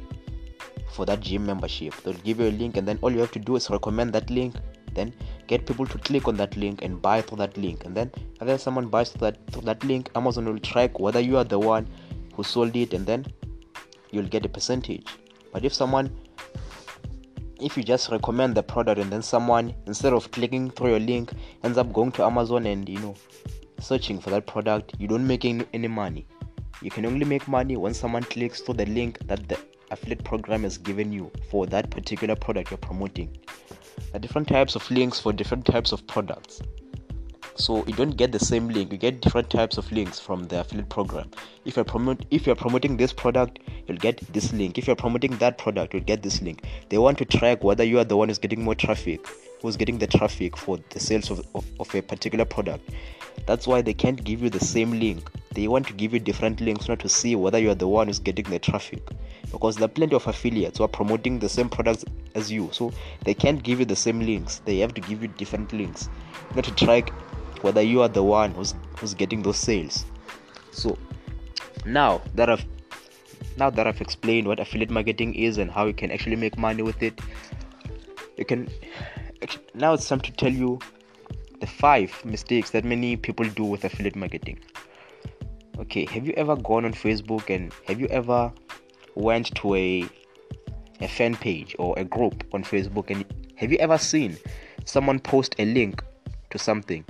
for 0.94 1.06
that 1.06 1.20
gym 1.20 1.46
membership. 1.46 1.94
They'll 2.04 2.14
give 2.14 2.40
you 2.40 2.48
a 2.48 2.52
link 2.52 2.78
and 2.78 2.88
then 2.88 2.98
all 3.02 3.12
you 3.12 3.20
have 3.20 3.32
to 3.34 3.40
do 3.40 3.56
is 3.56 3.70
recommend 3.70 4.14
that 4.14 4.30
link 4.30 4.56
then 4.94 5.14
get 5.48 5.66
people 5.66 5.86
to 5.86 5.98
click 6.00 6.28
on 6.28 6.36
that 6.38 6.56
link 6.58 6.82
and 6.84 7.02
buy 7.02 7.22
through 7.22 7.38
that 7.38 7.58
link. 7.58 7.86
And 7.86 7.96
then 7.96 8.12
after 8.42 8.58
someone 8.58 8.88
buys 8.88 9.12
through 9.12 9.32
that 9.32 9.48
through 9.52 9.64
that 9.64 9.84
link 9.84 10.10
amazon 10.16 10.46
will 10.46 10.60
track 10.60 11.00
whether 11.00 11.20
you 11.20 11.38
are 11.38 11.44
the 11.44 11.60
one 11.60 11.88
who 12.36 12.44
sold 12.44 12.76
it 12.76 12.94
and 12.94 13.06
then 13.06 13.26
you'll 14.12 14.28
get 14.28 14.46
a 14.46 14.50
percentage. 14.50 15.08
But 15.52 15.66
if 15.66 15.74
someone 15.74 16.16
if 17.60 17.76
you 17.76 17.84
just 17.84 18.10
recommend 18.10 18.54
the 18.56 18.62
product 18.62 19.00
and 19.00 19.12
then 19.12 19.22
someone 19.22 19.74
instead 19.88 20.14
of 20.14 20.30
clicking 20.32 20.70
through 20.70 20.92
your 20.92 21.00
link 21.00 21.32
ends 21.64 21.78
up 21.78 21.92
going 21.92 22.12
to 22.12 22.24
amazon 22.24 22.68
and 22.68 22.88
you 22.88 23.00
know 23.00 23.16
searching 23.80 24.20
for 24.20 24.30
that 24.30 24.46
product 24.46 24.94
you 25.00 25.08
don't 25.08 25.26
make 25.26 25.46
any, 25.46 25.66
any 25.74 25.88
money. 25.88 26.28
You 26.82 26.92
can 26.92 27.06
only 27.08 27.26
make 27.26 27.48
money 27.48 27.76
when 27.76 27.94
someone 27.94 28.24
clicks 28.24 28.62
through 28.62 28.76
the 28.76 28.86
link 28.86 29.18
that 29.28 29.48
the 29.48 29.58
affiliate 29.90 30.24
program 30.24 30.64
has 30.64 30.78
given 30.78 31.12
you 31.12 31.32
for 31.50 31.66
that 31.68 31.90
particular 31.90 32.36
product 32.36 32.72
you're 32.72 32.78
promoting. 32.78 33.36
Are 34.14 34.20
different 34.20 34.48
types 34.48 34.76
of 34.76 34.90
links 34.92 35.20
for 35.20 35.34
different 35.34 35.66
types 35.66 35.92
of 35.92 36.06
products. 36.08 36.62
So 37.56 37.84
you 37.88 37.94
don't 37.94 38.16
get 38.16 38.32
the 38.32 38.40
same 38.40 38.70
link. 38.70 38.92
You 38.92 39.00
get 39.00 39.20
different 39.20 39.50
types 39.50 39.78
of 39.78 39.92
links 39.92 40.20
from 40.20 40.44
the 40.44 40.60
affiliate 40.60 40.90
program. 40.90 41.32
If 41.66 41.76
you're 41.76 41.86
promote 41.86 42.24
if 42.30 42.46
you're 42.46 42.56
promoting 42.56 42.98
this 42.98 43.12
product 43.12 43.60
you'll 43.88 43.98
get 43.98 44.22
this 44.32 44.54
link. 44.54 44.78
If 44.78 44.86
you're 44.86 44.96
promoting 44.96 45.38
that 45.38 45.58
product 45.58 45.94
you'll 45.94 46.04
get 46.04 46.22
this 46.22 46.42
link. 46.42 46.64
They 46.90 46.98
want 47.00 47.18
to 47.18 47.26
track 47.26 47.64
whether 47.64 47.84
you 47.84 47.98
are 48.00 48.04
the 48.04 48.16
one 48.16 48.30
who's 48.30 48.38
getting 48.38 48.64
more 48.64 48.76
traffic 48.76 49.26
who's 49.62 49.76
getting 49.76 49.98
the 49.98 50.08
traffic 50.08 50.56
for 50.56 50.78
the 50.92 51.00
sales 51.00 51.32
of, 51.32 51.40
of, 51.56 51.66
of 51.80 51.96
a 51.96 52.02
particular 52.02 52.46
product 52.46 52.90
that's 53.46 53.68
why 53.68 53.82
they 53.82 53.94
can't 53.94 54.24
give 54.24 54.42
you 54.42 54.50
the 54.50 54.60
same 54.60 55.00
link. 55.00 55.30
They 55.54 55.68
want 55.68 55.88
to 55.88 55.94
give 55.94 56.14
you 56.14 56.20
different 56.20 56.62
links 56.62 56.88
not 56.88 57.00
to 57.00 57.10
see 57.10 57.36
whether 57.36 57.58
you 57.58 57.72
are 57.72 57.76
the 57.76 57.88
one 57.88 58.08
who's 58.08 58.20
getting 58.20 58.46
the 58.50 58.60
traffic. 58.60 59.08
Because 59.52 59.78
there 59.78 59.86
are 59.86 59.90
plenty 59.90 60.16
of 60.16 60.28
affiliates 60.28 60.78
who 60.78 60.84
are 60.84 60.90
promoting 60.90 61.40
the 61.40 61.50
same 61.50 61.70
products 61.70 62.06
as 62.36 62.52
you. 62.52 62.70
So 62.72 62.92
they 63.24 63.34
can't 63.34 63.64
give 63.64 63.80
you 63.80 63.86
the 63.86 63.96
same 63.96 64.20
links. 64.20 64.62
They 64.66 64.80
have 64.80 64.94
to 64.94 65.02
give 65.02 65.22
you 65.22 65.30
different 65.30 65.74
links. 65.74 66.10
Not 66.54 66.66
to 66.66 66.76
track 66.76 67.12
whether 67.62 67.82
you 67.82 68.02
are 68.02 68.10
the 68.10 68.24
one 68.24 68.52
who's 68.52 68.76
who's 68.98 69.14
getting 69.14 69.42
those 69.42 69.58
sales. 69.58 70.06
So 70.72 70.98
now 71.88 72.22
that 72.36 72.50
i've 72.50 72.66
now 73.58 73.70
that 73.70 73.88
i've 73.88 74.02
explained 74.02 74.48
what 74.48 74.60
affiliate 74.60 74.90
marketing 74.90 75.34
is 75.36 75.58
and 75.58 75.72
how 75.72 75.86
you 75.86 75.94
can 75.94 76.12
actually 76.12 76.36
make 76.36 76.58
money 76.58 76.84
with 76.84 77.02
it 77.02 77.20
you 78.36 78.46
can 78.46 78.70
now 79.74 79.94
it's 79.94 80.08
time 80.08 80.20
to 80.20 80.32
tell 80.34 80.52
you 80.52 80.80
five 81.78 82.14
mistakes 82.26 82.72
that 82.72 82.84
many 82.84 83.16
people 83.16 83.48
do 83.50 83.64
with 83.64 83.86
affiliate 83.86 84.16
marketing. 84.16 84.60
Okay 85.80 86.06
have 86.06 86.26
you 86.26 86.34
ever 86.36 86.56
gone 86.56 86.86
on 86.86 86.94
facebook 86.94 87.54
and 87.54 87.72
have 87.88 88.00
you 88.00 88.08
ever 88.08 88.52
went 89.16 89.54
to 89.56 89.76
a 89.76 90.06
a 91.02 91.08
fan 91.08 91.36
page 91.36 91.76
or 91.78 91.94
a 92.00 92.04
group 92.04 92.44
on 92.52 92.64
facebook 92.64 93.12
and 93.12 93.24
have 93.56 93.72
you 93.72 93.78
ever 93.78 93.98
seen 93.98 94.38
someone 94.86 95.20
post 95.20 95.56
a 95.60 95.66
link 95.66 96.04
to 96.50 96.58
something? 96.58 97.04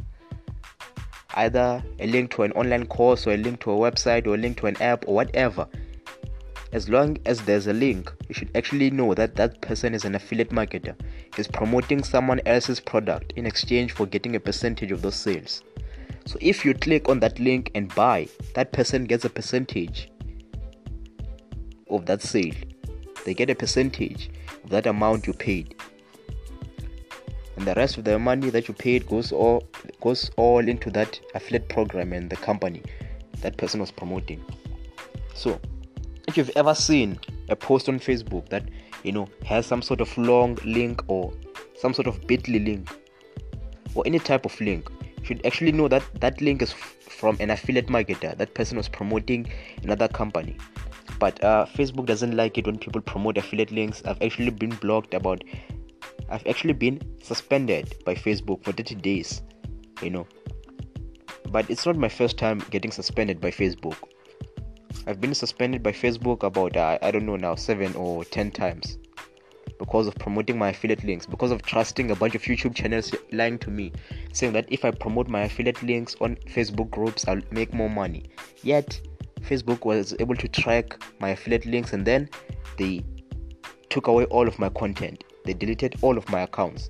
Either 1.35 1.83
a 1.99 2.07
link 2.07 2.31
to 2.31 2.43
an 2.43 2.51
online 2.53 2.87
course 2.87 3.27
or 3.27 3.31
a 3.31 3.37
link 3.37 3.59
to 3.61 3.71
a 3.71 3.75
website 3.75 4.25
or 4.25 4.35
a 4.35 4.37
link 4.37 4.57
to 4.57 4.65
an 4.65 4.75
app 4.81 5.05
or 5.07 5.15
whatever 5.15 5.67
as 6.71 6.89
long 6.89 7.17
as 7.25 7.41
there's 7.41 7.67
a 7.67 7.73
link 7.73 8.11
you 8.27 8.35
should 8.35 8.49
actually 8.55 8.89
know 8.89 9.13
that 9.13 9.35
that 9.35 9.61
person 9.61 9.93
is 9.93 10.05
an 10.05 10.15
affiliate 10.15 10.49
marketer. 10.49 10.95
Is 11.37 11.47
promoting 11.47 12.03
someone 12.03 12.41
else's 12.45 12.79
product 12.79 13.33
in 13.35 13.45
exchange 13.45 13.91
for 13.91 14.05
getting 14.05 14.35
a 14.35 14.39
percentage 14.39 14.91
of 14.91 15.01
those 15.01 15.15
sales. 15.15 15.63
So 16.25 16.37
if 16.41 16.65
you 16.65 16.73
click 16.73 17.07
on 17.09 17.19
that 17.21 17.39
link 17.39 17.71
and 17.75 17.93
buy 17.95 18.27
that 18.53 18.73
person 18.73 19.05
gets 19.05 19.23
a 19.23 19.29
percentage 19.29 20.11
of 21.89 22.05
that 22.05 22.21
sale. 22.21 22.53
They 23.25 23.33
get 23.33 23.49
a 23.49 23.55
percentage 23.55 24.29
of 24.63 24.69
that 24.69 24.85
amount 24.85 25.27
you 25.27 25.33
paid. 25.33 25.75
And 27.55 27.65
the 27.65 27.73
rest 27.75 27.97
of 27.97 28.03
the 28.03 28.19
money 28.19 28.49
that 28.51 28.67
you 28.67 28.73
paid 28.73 29.07
goes 29.07 29.31
all 29.31 29.67
goes 30.01 30.29
all 30.37 30.67
into 30.67 30.91
that 30.91 31.19
affiliate 31.33 31.69
program 31.69 32.13
and 32.13 32.29
the 32.29 32.35
company 32.35 32.83
that 33.41 33.57
person 33.57 33.79
was 33.79 33.91
promoting. 33.91 34.43
So 35.33 35.59
if 36.27 36.37
you've 36.37 36.51
ever 36.55 36.75
seen 36.75 37.19
a 37.49 37.55
post 37.55 37.89
on 37.89 37.99
facebook 37.99 38.47
that 38.49 38.63
you 39.03 39.11
know 39.11 39.27
has 39.45 39.65
some 39.65 39.81
sort 39.81 40.01
of 40.01 40.17
long 40.17 40.57
link 40.65 41.01
or 41.07 41.33
some 41.77 41.93
sort 41.93 42.07
of 42.07 42.19
bitly 42.21 42.63
link 42.63 42.89
or 43.95 44.03
any 44.05 44.19
type 44.19 44.45
of 44.45 44.59
link 44.61 44.89
you 45.01 45.25
should 45.25 45.45
actually 45.45 45.71
know 45.71 45.87
that 45.87 46.03
that 46.19 46.39
link 46.41 46.61
is 46.61 46.71
f- 46.71 46.97
from 47.01 47.37
an 47.39 47.49
affiliate 47.49 47.87
marketer 47.87 48.37
that 48.37 48.53
person 48.53 48.77
was 48.77 48.87
promoting 48.87 49.49
another 49.83 50.07
company 50.07 50.55
but 51.19 51.43
uh, 51.43 51.65
facebook 51.65 52.05
doesn't 52.05 52.35
like 52.35 52.57
it 52.57 52.65
when 52.65 52.77
people 52.77 53.01
promote 53.01 53.37
affiliate 53.37 53.71
links 53.71 54.03
i've 54.05 54.21
actually 54.21 54.51
been 54.51 54.69
blocked 54.81 55.13
about 55.13 55.43
I've 56.29 56.45
actually 56.45 56.73
been 56.73 57.01
suspended 57.21 57.95
by 58.05 58.15
Facebook 58.15 58.63
for 58.63 58.71
30 58.71 58.95
days, 58.95 59.41
you 60.01 60.09
know. 60.09 60.27
But 61.49 61.69
it's 61.69 61.85
not 61.85 61.95
my 61.95 62.09
first 62.09 62.37
time 62.37 62.61
getting 62.69 62.91
suspended 62.91 63.39
by 63.39 63.51
Facebook. 63.51 63.95
I've 65.05 65.21
been 65.21 65.33
suspended 65.33 65.83
by 65.83 65.91
Facebook 65.91 66.43
about, 66.43 66.75
uh, 66.75 66.97
I 67.01 67.11
don't 67.11 67.25
know 67.25 67.35
now, 67.35 67.55
7 67.55 67.95
or 67.95 68.25
10 68.25 68.51
times 68.51 68.97
because 69.79 70.07
of 70.07 70.15
promoting 70.15 70.57
my 70.57 70.69
affiliate 70.69 71.03
links, 71.03 71.25
because 71.25 71.51
of 71.51 71.61
trusting 71.61 72.09
a 72.09 72.15
bunch 72.15 72.33
of 72.35 72.41
YouTube 72.41 72.73
channels 72.73 73.13
lying 73.31 73.59
to 73.59 73.69
me, 73.69 73.91
saying 74.33 74.53
that 74.53 74.65
if 74.69 74.83
I 74.83 74.91
promote 74.91 75.27
my 75.27 75.43
affiliate 75.43 75.83
links 75.83 76.15
on 76.19 76.35
Facebook 76.47 76.89
groups, 76.89 77.27
I'll 77.27 77.41
make 77.51 77.73
more 77.73 77.89
money. 77.89 78.23
Yet, 78.63 78.99
Facebook 79.41 79.85
was 79.85 80.15
able 80.19 80.35
to 80.35 80.47
track 80.47 80.99
my 81.19 81.29
affiliate 81.29 81.65
links 81.65 81.93
and 81.93 82.05
then 82.05 82.29
they 82.77 83.03
took 83.89 84.07
away 84.07 84.25
all 84.25 84.47
of 84.47 84.57
my 84.57 84.69
content 84.69 85.23
they 85.47 85.53
deleted 85.53 85.95
all 86.01 86.17
of 86.17 86.29
my 86.29 86.41
accounts. 86.41 86.89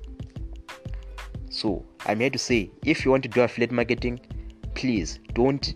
So 1.50 1.86
I'm 2.06 2.20
here 2.20 2.32
to 2.32 2.40
say 2.40 2.72
if 2.84 3.06
you 3.06 3.12
want 3.12 3.24
to 3.24 3.30
do 3.30 3.42
affiliate 3.42 3.72
marketing, 3.72 4.20
please 4.74 5.20
don't 5.34 5.76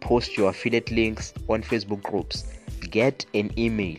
post 0.00 0.36
your 0.36 0.50
affiliate 0.50 0.90
links 0.90 1.34
on 1.48 1.62
Facebook 1.62 2.02
groups. 2.02 2.44
Get 2.90 3.26
an 3.34 3.50
email. 3.58 3.98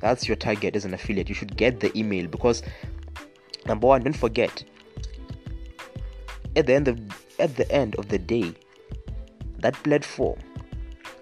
That's 0.00 0.28
your 0.28 0.36
target 0.36 0.76
as 0.76 0.84
an 0.84 0.94
affiliate. 0.94 1.28
You 1.28 1.34
should 1.34 1.56
get 1.56 1.80
the 1.80 1.96
email 1.98 2.26
because 2.26 2.62
number 3.66 3.86
one, 3.86 4.02
don't 4.02 4.16
forget 4.16 4.64
at 6.56 6.66
the 6.66 6.74
end 6.74 6.88
of 6.88 6.98
at 7.38 7.56
the 7.56 7.70
end 7.70 7.94
of 7.96 8.08
the 8.08 8.18
day, 8.18 8.52
that 9.60 9.74
platform 9.84 10.38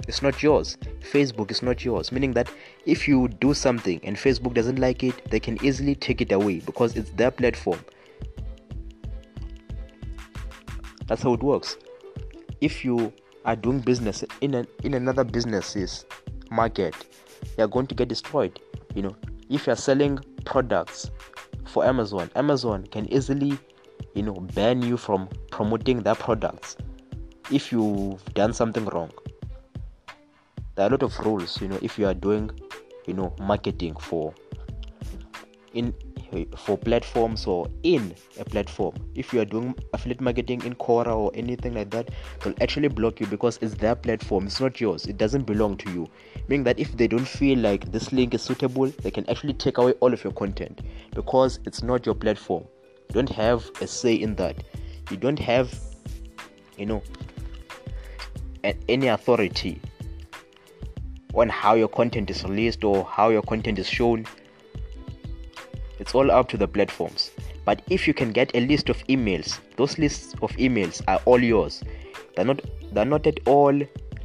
is 0.08 0.22
not 0.22 0.42
yours. 0.42 0.78
Facebook 1.00 1.50
is 1.50 1.62
not 1.62 1.84
yours. 1.84 2.10
Meaning 2.10 2.32
that 2.32 2.50
if 2.86 3.06
you 3.06 3.28
do 3.28 3.54
something 3.54 4.00
and 4.02 4.16
Facebook 4.16 4.54
doesn't 4.54 4.78
like 4.78 5.04
it, 5.04 5.30
they 5.30 5.40
can 5.40 5.62
easily 5.64 5.94
take 5.94 6.20
it 6.20 6.32
away 6.32 6.60
because 6.60 6.96
it's 6.96 7.10
their 7.10 7.30
platform. 7.30 7.80
That's 11.06 11.22
how 11.22 11.34
it 11.34 11.42
works. 11.42 11.76
If 12.66 12.84
you 12.84 13.12
are 13.44 13.54
doing 13.54 13.78
business 13.78 14.24
in 14.40 14.54
an 14.54 14.66
in 14.82 14.94
another 14.94 15.22
business's 15.22 16.04
market, 16.50 16.94
you're 17.56 17.68
going 17.68 17.86
to 17.86 17.94
get 17.94 18.08
destroyed. 18.08 18.58
You 18.96 19.02
know, 19.02 19.16
if 19.48 19.66
you're 19.68 19.76
selling 19.76 20.18
products 20.44 21.10
for 21.66 21.84
Amazon, 21.84 22.28
Amazon 22.34 22.86
can 22.90 23.06
easily, 23.12 23.56
you 24.14 24.24
know, 24.24 24.34
ban 24.58 24.82
you 24.82 24.96
from 24.96 25.28
promoting 25.52 26.02
their 26.02 26.16
products 26.16 26.76
if 27.50 27.70
you've 27.70 28.24
done 28.34 28.52
something 28.52 28.84
wrong 28.86 29.10
there 30.74 30.84
are 30.84 30.88
a 30.88 30.90
lot 30.90 31.02
of 31.02 31.18
rules 31.20 31.60
you 31.60 31.68
know 31.68 31.78
if 31.80 31.98
you 31.98 32.06
are 32.06 32.14
doing 32.14 32.50
you 33.06 33.14
know 33.14 33.34
marketing 33.40 33.94
for 33.96 34.34
in 35.74 35.94
Uh, 36.32 36.44
for 36.56 36.76
platforms 36.76 37.46
or 37.46 37.68
in 37.84 38.12
a 38.40 38.44
platform. 38.44 38.92
If 39.14 39.32
you 39.32 39.40
are 39.40 39.44
doing 39.44 39.76
affiliate 39.92 40.20
marketing 40.20 40.64
in 40.64 40.74
quora 40.74 41.16
or 41.16 41.30
anything 41.34 41.74
like 41.74 41.90
that 41.90 42.10
they'll 42.42 42.54
actually 42.60 42.88
block 42.88 43.20
you 43.20 43.28
because 43.28 43.60
it's 43.62 43.74
their 43.74 43.94
platform 43.94 44.46
it's 44.46 44.60
not 44.60 44.80
yours 44.80 45.06
it 45.06 45.18
doesn't 45.18 45.44
belong 45.44 45.76
to 45.76 45.90
you. 45.92 46.08
Meaning 46.48 46.64
that 46.64 46.80
if 46.80 46.96
they 46.96 47.06
don't 47.06 47.24
feel 47.24 47.60
like 47.60 47.92
this 47.92 48.12
link 48.12 48.34
is 48.34 48.42
suitable 48.42 48.86
they 48.86 49.10
can 49.12 49.28
actually 49.30 49.52
take 49.54 49.78
away 49.78 49.92
all 50.00 50.12
of 50.12 50.24
your 50.24 50.32
content 50.32 50.80
because 51.14 51.60
it's 51.64 51.84
not 51.84 52.04
your 52.04 52.16
platform. 52.16 52.64
You 53.08 53.14
don't 53.14 53.30
have 53.30 53.70
a 53.80 53.86
say 53.86 54.14
in 54.14 54.34
that. 54.34 54.64
You 55.12 55.18
don't 55.18 55.38
have 55.38 55.78
you 56.76 56.86
know 56.86 57.02
any 58.88 59.06
authority 59.06 59.80
on 61.34 61.48
how 61.48 61.74
your 61.74 61.88
content 61.88 62.30
is 62.30 62.42
released 62.42 62.82
or 62.82 63.04
how 63.04 63.28
your 63.28 63.42
content 63.42 63.78
is 63.78 63.88
shown. 63.88 64.26
It's 65.98 66.14
all 66.14 66.30
up 66.30 66.48
to 66.50 66.56
the 66.56 66.68
platforms. 66.68 67.30
But 67.64 67.82
if 67.88 68.06
you 68.06 68.14
can 68.14 68.32
get 68.32 68.54
a 68.54 68.60
list 68.60 68.88
of 68.88 68.98
emails, 69.08 69.58
those 69.76 69.98
lists 69.98 70.34
of 70.42 70.52
emails 70.52 71.02
are 71.08 71.20
all 71.24 71.42
yours. 71.42 71.82
They're 72.34 72.44
not 72.44 72.60
they're 72.92 73.04
not 73.04 73.26
at 73.26 73.40
all 73.46 73.80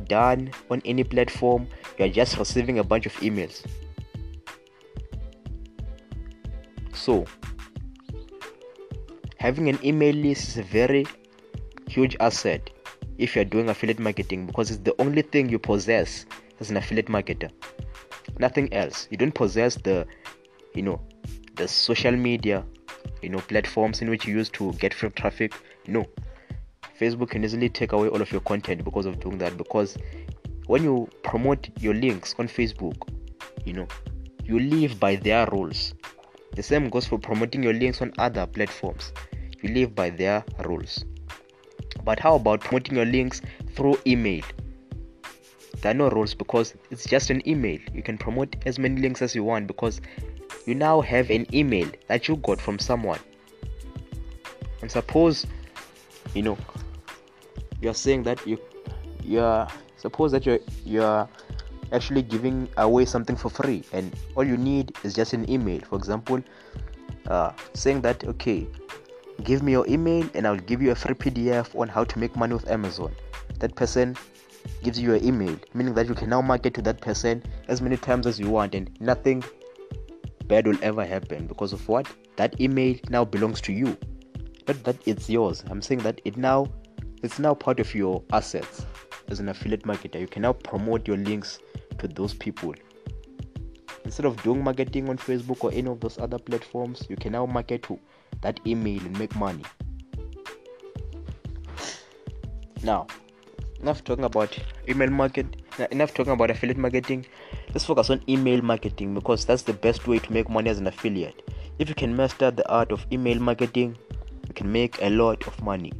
done 0.07 0.51
on 0.69 0.81
any 0.85 1.03
platform. 1.03 1.67
You're 1.97 2.09
just 2.09 2.37
receiving 2.37 2.79
a 2.79 2.83
bunch 2.83 3.05
of 3.05 3.13
emails. 3.15 3.65
So 6.93 7.25
having 9.37 9.69
an 9.69 9.79
email 9.83 10.13
list 10.13 10.49
is 10.49 10.57
a 10.57 10.63
very 10.63 11.05
huge 11.87 12.15
asset 12.19 12.69
if 13.17 13.35
you're 13.35 13.45
doing 13.45 13.69
affiliate 13.69 13.99
marketing 13.99 14.45
because 14.45 14.71
it's 14.71 14.81
the 14.81 14.95
only 15.01 15.23
thing 15.23 15.49
you 15.49 15.57
possess 15.57 16.25
as 16.59 16.69
an 16.69 16.77
affiliate 16.77 17.07
marketer 17.07 17.49
nothing 18.39 18.71
else 18.73 19.07
you 19.09 19.17
don't 19.17 19.33
possess 19.33 19.75
the 19.75 20.05
you 20.75 20.83
know 20.83 21.01
the 21.55 21.67
social 21.67 22.11
media 22.11 22.63
you 23.21 23.29
know 23.29 23.39
platforms 23.39 24.01
in 24.01 24.09
which 24.09 24.25
you 24.25 24.35
use 24.35 24.49
to 24.49 24.71
get 24.73 24.93
free 24.93 25.09
traffic. 25.09 25.53
No. 25.87 26.05
Facebook 26.99 27.31
can 27.31 27.43
easily 27.43 27.69
take 27.69 27.93
away 27.93 28.07
all 28.07 28.21
of 28.21 28.31
your 28.31 28.41
content 28.41 28.83
because 28.83 29.05
of 29.05 29.19
doing 29.19 29.37
that. 29.39 29.57
Because 29.57 29.97
when 30.67 30.83
you 30.83 31.09
promote 31.23 31.69
your 31.79 31.93
links 31.93 32.35
on 32.37 32.47
facebook 32.47 32.95
you 33.65 33.73
know 33.73 33.87
you 34.43 34.59
live 34.59 34.99
by 34.99 35.15
their 35.15 35.45
rules. 35.47 35.93
The 36.55 36.63
same 36.63 36.89
goes 36.89 37.07
for 37.07 37.17
promoting 37.17 37.63
your 37.63 37.73
links 37.73 38.01
on 38.01 38.11
other 38.17 38.45
platforms. 38.45 39.13
You 39.61 39.69
live 39.73 39.95
by 39.95 40.09
their 40.09 40.43
rules. 40.65 41.05
But 42.03 42.19
how 42.19 42.35
about 42.35 42.61
promoting 42.61 42.97
your 42.97 43.05
links 43.05 43.41
through 43.75 43.99
email? 44.05 44.43
There 45.81 45.91
are 45.91 45.95
no 45.95 46.09
rules 46.09 46.33
because 46.33 46.75
it's 46.89 47.05
just 47.05 47.29
an 47.29 47.47
email. 47.47 47.79
You 47.93 48.03
can 48.03 48.17
promote 48.17 48.55
as 48.65 48.77
many 48.77 48.99
links 49.01 49.21
as 49.21 49.35
you 49.35 49.43
want 49.43 49.67
because 49.67 50.01
you 50.65 50.75
now 50.75 51.01
have 51.01 51.29
an 51.29 51.45
email 51.53 51.89
that 52.07 52.27
you 52.27 52.35
got 52.37 52.59
from 52.59 52.79
someone. 52.79 53.19
And 54.81 54.91
suppose, 54.91 55.45
you 56.33 56.41
know, 56.41 56.57
you're 57.81 57.93
saying 57.93 58.23
that 58.23 58.45
you, 58.45 58.59
you're 59.23 59.67
suppose 59.97 60.31
that 60.31 60.45
you're 60.45 60.59
you're 60.85 61.27
actually 61.91 62.21
giving 62.21 62.67
away 62.77 63.05
something 63.05 63.35
for 63.35 63.49
free, 63.49 63.83
and 63.93 64.15
all 64.35 64.43
you 64.43 64.57
need 64.57 64.95
is 65.03 65.13
just 65.13 65.33
an 65.33 65.49
email. 65.49 65.79
For 65.81 65.97
example, 65.97 66.43
uh, 67.27 67.51
saying 67.73 68.01
that 68.01 68.23
okay, 68.25 68.67
give 69.43 69.63
me 69.63 69.71
your 69.71 69.87
email 69.87 70.27
and 70.33 70.47
I'll 70.47 70.57
give 70.57 70.81
you 70.81 70.91
a 70.91 70.95
free 70.95 71.15
PDF 71.15 71.79
on 71.79 71.87
how 71.87 72.03
to 72.03 72.19
make 72.19 72.35
money 72.35 72.53
with 72.53 72.69
Amazon. 72.69 73.13
That 73.59 73.75
person 73.75 74.15
gives 74.83 74.99
you 74.99 75.09
your 75.09 75.23
email, 75.23 75.57
meaning 75.73 75.93
that 75.95 76.07
you 76.07 76.15
can 76.15 76.29
now 76.29 76.41
market 76.41 76.73
to 76.75 76.81
that 76.83 77.01
person 77.01 77.43
as 77.67 77.81
many 77.81 77.97
times 77.97 78.27
as 78.27 78.39
you 78.39 78.49
want, 78.49 78.75
and 78.75 78.89
nothing 78.99 79.43
bad 80.51 80.67
will 80.67 80.77
ever 80.81 81.05
happen 81.05 81.47
because 81.47 81.71
of 81.71 81.87
what? 81.87 82.05
That 82.35 82.59
email 82.59 82.97
now 83.07 83.23
belongs 83.23 83.61
to 83.61 83.71
you. 83.71 83.97
Not 84.67 84.83
that 84.83 84.97
it's 85.05 85.29
yours. 85.29 85.63
I'm 85.69 85.81
saying 85.81 86.01
that 86.01 86.19
it 86.25 86.35
now 86.35 86.67
it's 87.23 87.39
now 87.39 87.53
part 87.53 87.79
of 87.79 87.95
your 87.95 88.21
assets 88.33 88.85
as 89.29 89.39
an 89.39 89.47
affiliate 89.47 89.83
marketer. 89.83 90.19
You 90.19 90.27
can 90.27 90.41
now 90.41 90.51
promote 90.51 91.07
your 91.07 91.15
links 91.15 91.59
to 91.99 92.07
those 92.09 92.33
people. 92.33 92.75
Instead 94.03 94.25
of 94.25 94.43
doing 94.43 94.61
marketing 94.61 95.07
on 95.07 95.17
Facebook 95.17 95.63
or 95.63 95.71
any 95.71 95.87
of 95.87 96.01
those 96.01 96.17
other 96.17 96.37
platforms, 96.37 97.05
you 97.07 97.15
can 97.15 97.31
now 97.31 97.45
market 97.45 97.83
to 97.83 97.97
that 98.41 98.59
email 98.67 98.99
and 99.05 99.17
make 99.17 99.33
money. 99.37 99.63
Now, 102.83 103.07
enough 103.79 104.03
talking 104.03 104.25
about 104.25 104.59
email 104.89 105.11
market 105.11 105.60
enough 105.91 106.13
talking 106.13 106.33
about 106.33 106.49
affiliate 106.49 106.77
marketing. 106.77 107.25
Let's 107.69 107.85
focus 107.85 108.09
on 108.09 108.21
email 108.27 108.61
marketing 108.61 109.13
because 109.13 109.45
that's 109.45 109.63
the 109.63 109.73
best 109.73 110.07
way 110.07 110.19
to 110.19 110.33
make 110.33 110.49
money 110.49 110.69
as 110.69 110.79
an 110.79 110.87
affiliate. 110.87 111.49
If 111.79 111.89
you 111.89 111.95
can 111.95 112.15
master 112.15 112.51
the 112.51 112.69
art 112.69 112.91
of 112.91 113.05
email 113.11 113.39
marketing 113.39 113.97
you 114.47 114.53
can 114.53 114.71
make 114.71 115.01
a 115.01 115.09
lot 115.09 115.47
of 115.47 115.61
money. 115.61 115.93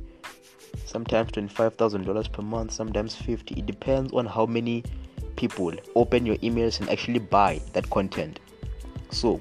Sometimes 0.86 1.32
$25000 1.32 2.32
per 2.32 2.42
month 2.42 2.72
sometimes 2.74 3.16
50 3.16 3.56
it 3.56 3.66
depends 3.66 4.12
on 4.14 4.26
how 4.26 4.46
many 4.46 4.84
people 5.36 5.74
open 5.96 6.26
your 6.26 6.36
emails 6.38 6.80
and 6.80 6.90
actually 6.90 7.20
buy 7.20 7.62
that 7.74 7.90
content. 7.90 8.40
So 9.10 9.40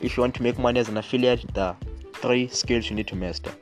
if 0.00 0.16
you 0.16 0.22
want 0.22 0.34
to 0.36 0.42
make 0.42 0.58
money 0.58 0.80
as 0.80 0.88
an 0.88 0.96
affiliate 0.96 1.54
the 1.54 1.76
three 2.14 2.48
skills 2.48 2.88
you 2.88 2.96
need 2.96 3.06
to 3.08 3.16
master 3.16 3.52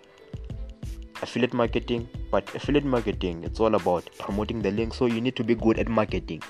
affiliate 1.22 1.54
marketing 1.54 2.08
but 2.30 2.54
affiliate 2.54 2.84
marketing 2.84 3.42
it's 3.44 3.60
all 3.60 3.74
about 3.74 4.08
promoting 4.18 4.60
the 4.60 4.70
link 4.70 4.94
so 4.94 5.06
you 5.06 5.20
need 5.20 5.36
to 5.36 5.44
be 5.44 5.54
good 5.54 5.78
at 5.78 5.88
marketing. 5.88 6.42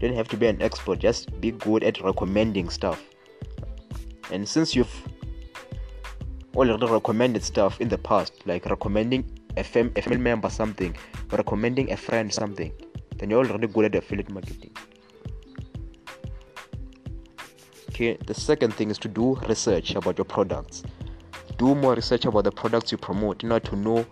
You 0.00 0.08
don't 0.08 0.16
have 0.16 0.28
to 0.28 0.36
be 0.36 0.46
an 0.46 0.60
expert 0.60 0.98
just 0.98 1.40
be 1.40 1.52
good 1.52 1.84
at 1.84 2.00
recommending 2.02 2.68
stuff. 2.70 3.02
And 4.30 4.48
since 4.48 4.74
you've 4.74 5.08
already 6.56 6.86
recommended 6.86 7.42
stuff 7.42 7.80
in 7.80 7.88
the 7.88 7.98
past 7.98 8.34
like 8.46 8.66
recommending 8.66 9.24
a, 9.56 9.64
fam- 9.64 9.92
a 9.96 10.02
family 10.02 10.18
member 10.18 10.50
something 10.50 10.96
recommending 11.30 11.92
a 11.92 11.96
friend 11.96 12.32
something 12.32 12.72
then 13.16 13.30
you're 13.30 13.46
already 13.46 13.66
good 13.66 13.86
at 13.86 13.94
affiliate 13.94 14.30
marketing. 14.30 14.74
Okay 17.90 18.18
the 18.26 18.34
second 18.34 18.74
thing 18.74 18.90
is 18.90 18.98
to 18.98 19.08
do 19.08 19.34
research 19.48 19.94
about 19.94 20.18
your 20.18 20.24
products 20.24 20.82
do 21.62 21.76
more 21.76 21.94
research 21.94 22.24
about 22.24 22.42
the 22.42 22.50
products 22.50 22.90
you 22.90 22.98
promote 22.98 23.44
in 23.44 23.52
order 23.52 23.68
to 23.68 23.76
know 23.76 24.04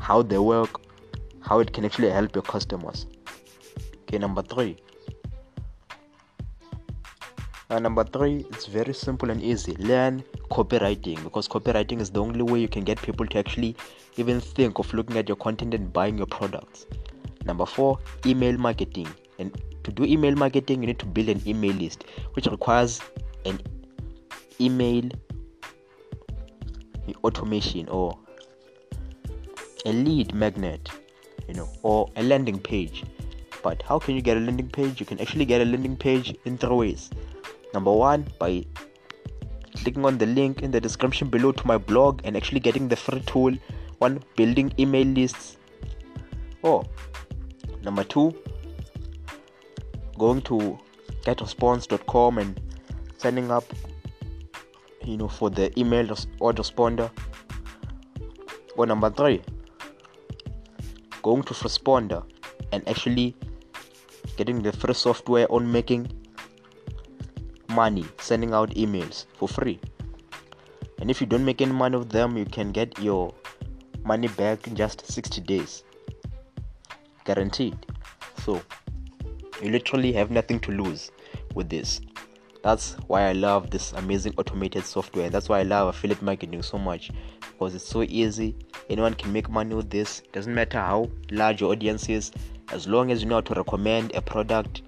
how 0.00 0.20
they 0.20 0.38
work, 0.38 0.80
how 1.40 1.60
it 1.60 1.72
can 1.72 1.84
actually 1.84 2.10
help 2.10 2.34
your 2.34 2.42
customers. 2.42 3.06
Okay, 4.02 4.18
number 4.18 4.42
three. 4.42 4.76
Uh, 7.70 7.78
number 7.78 8.02
three, 8.02 8.44
it's 8.50 8.66
very 8.66 8.92
simple 8.92 9.30
and 9.30 9.40
easy. 9.40 9.76
Learn 9.76 10.24
copywriting 10.50 11.22
because 11.22 11.46
copywriting 11.46 12.00
is 12.00 12.10
the 12.10 12.20
only 12.20 12.42
way 12.42 12.58
you 12.58 12.66
can 12.66 12.82
get 12.82 13.00
people 13.00 13.26
to 13.26 13.38
actually 13.38 13.76
even 14.16 14.40
think 14.40 14.80
of 14.80 14.92
looking 14.92 15.18
at 15.18 15.28
your 15.28 15.36
content 15.36 15.74
and 15.74 15.92
buying 15.92 16.18
your 16.18 16.26
products. 16.26 16.86
Number 17.44 17.66
four, 17.66 18.00
email 18.26 18.58
marketing. 18.58 19.06
And 19.38 19.56
to 19.84 19.92
do 19.92 20.04
email 20.04 20.34
marketing, 20.34 20.82
you 20.82 20.88
need 20.88 20.98
to 20.98 21.06
build 21.06 21.28
an 21.28 21.42
email 21.46 21.74
list, 21.74 22.06
which 22.32 22.46
requires 22.46 23.00
an 23.44 23.60
email 24.60 25.08
automation 27.24 27.88
or 27.88 28.18
a 29.86 29.92
lead 29.92 30.34
magnet 30.34 30.90
you 31.48 31.54
know 31.54 31.68
or 31.82 32.10
a 32.16 32.22
landing 32.22 32.58
page. 32.58 33.04
But 33.62 33.82
how 33.82 33.98
can 33.98 34.14
you 34.14 34.22
get 34.22 34.36
a 34.36 34.40
landing 34.40 34.68
page? 34.68 35.00
You 35.00 35.06
can 35.06 35.20
actually 35.20 35.44
get 35.44 35.60
a 35.60 35.64
landing 35.64 35.96
page 35.96 36.36
in 36.44 36.58
three 36.58 36.76
ways. 36.76 37.10
Number 37.74 37.92
one 37.92 38.26
by 38.38 38.64
clicking 39.76 40.04
on 40.04 40.18
the 40.18 40.26
link 40.26 40.62
in 40.62 40.70
the 40.70 40.80
description 40.80 41.28
below 41.28 41.52
to 41.52 41.66
my 41.66 41.78
blog 41.78 42.20
and 42.24 42.36
actually 42.36 42.60
getting 42.60 42.88
the 42.88 42.96
free 42.96 43.20
tool 43.20 43.56
on 44.00 44.22
building 44.36 44.72
email 44.78 45.06
lists. 45.06 45.56
Or 46.62 46.84
number 47.82 48.04
two 48.04 48.34
going 50.18 50.42
to 50.42 50.78
getresponse.com 51.22 52.38
and 52.38 52.60
signing 53.16 53.50
up 53.50 53.64
you 55.08 55.16
know 55.16 55.28
for 55.28 55.50
the 55.50 55.66
email 55.80 56.06
autoresponder 56.40 57.10
or 58.76 58.86
number 58.86 59.10
three 59.10 59.42
going 61.22 61.42
to 61.42 61.54
responder 61.54 62.22
and 62.72 62.86
actually 62.88 63.34
getting 64.36 64.62
the 64.62 64.72
free 64.72 64.94
software 64.94 65.50
on 65.50 65.70
making 65.70 66.06
money 67.70 68.04
sending 68.18 68.52
out 68.52 68.70
emails 68.70 69.26
for 69.36 69.48
free. 69.48 69.78
And 71.00 71.10
if 71.10 71.20
you 71.20 71.26
don't 71.26 71.44
make 71.44 71.60
any 71.60 71.72
money 71.72 71.96
with 71.96 72.10
them 72.10 72.36
you 72.36 72.44
can 72.44 72.72
get 72.72 72.98
your 72.98 73.34
money 74.04 74.28
back 74.28 74.66
in 74.66 74.76
just 74.76 75.06
60 75.10 75.40
days. 75.42 75.84
Guaranteed. 77.24 77.76
So 78.44 78.62
you 79.62 79.70
literally 79.70 80.12
have 80.12 80.30
nothing 80.30 80.60
to 80.60 80.72
lose 80.72 81.10
with 81.54 81.68
this 81.68 82.00
that's 82.62 82.94
why 83.06 83.28
I 83.28 83.32
love 83.32 83.70
this 83.70 83.92
amazing 83.92 84.34
automated 84.36 84.84
software. 84.84 85.30
That's 85.30 85.48
why 85.48 85.60
I 85.60 85.62
love 85.62 85.88
affiliate 85.88 86.22
marketing 86.22 86.62
so 86.62 86.78
much 86.78 87.10
because 87.40 87.74
it's 87.74 87.86
so 87.86 88.02
easy. 88.02 88.56
Anyone 88.90 89.14
can 89.14 89.32
make 89.32 89.48
money 89.48 89.74
with 89.74 89.90
this. 89.90 90.22
Doesn't 90.32 90.54
matter 90.54 90.78
how 90.78 91.10
large 91.30 91.60
your 91.60 91.72
audience 91.72 92.08
is, 92.08 92.32
as 92.72 92.86
long 92.88 93.10
as 93.10 93.22
you 93.22 93.28
know 93.28 93.36
how 93.36 93.42
to 93.42 93.54
recommend 93.54 94.14
a 94.14 94.20
product, 94.20 94.82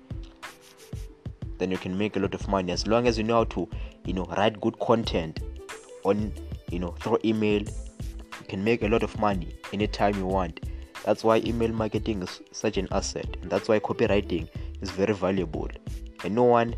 then 1.59 1.71
you 1.71 1.79
can 1.79 1.97
make 1.97 2.17
a 2.17 2.19
lot 2.19 2.35
of 2.35 2.47
money. 2.49 2.73
As 2.73 2.87
long 2.87 3.07
as 3.07 3.17
you 3.17 3.25
know 3.25 3.37
how 3.37 3.45
to, 3.45 3.69
you 4.05 4.15
know, 4.15 4.25
write 4.37 4.61
good 4.61 4.79
content 4.81 5.41
on, 6.05 6.33
you 6.71 6.79
know, 6.79 6.91
through 7.01 7.19
email, 7.25 7.63
you 7.63 8.47
can 8.49 8.65
make 8.65 8.83
a 8.83 8.89
lot 8.89 9.03
of 9.03 9.19
money 9.19 9.55
anytime 9.73 10.17
you 10.17 10.27
want. 10.27 10.61
That's 11.05 11.25
why 11.25 11.39
email 11.39 11.73
marketing 11.73 12.23
is 12.23 12.41
such 12.53 12.77
an 12.77 12.89
asset, 12.93 13.37
and 13.41 13.51
that's 13.51 13.69
why 13.69 13.79
copywriting 13.79 14.49
is 14.83 14.91
very 14.91 15.15
valuable. 15.15 15.69
And 16.25 16.35
no 16.35 16.45
one 16.45 16.75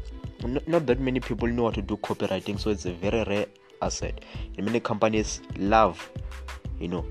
not, 0.49 0.87
that 0.87 1.01
many 1.01 1.21
people 1.21 1.49
know 1.49 1.65
how 1.65 1.71
to 1.71 1.83
do 1.83 1.97
copywriting 1.99 2.59
so 2.59 2.71
it's 2.71 2.85
a 2.87 2.93
very 2.93 3.25
rare 3.25 3.47
asset. 3.81 4.25
And 4.57 4.67
many 4.67 4.81
companies 4.81 5.41
love 5.57 6.11
you 6.81 6.89
know 6.89 7.05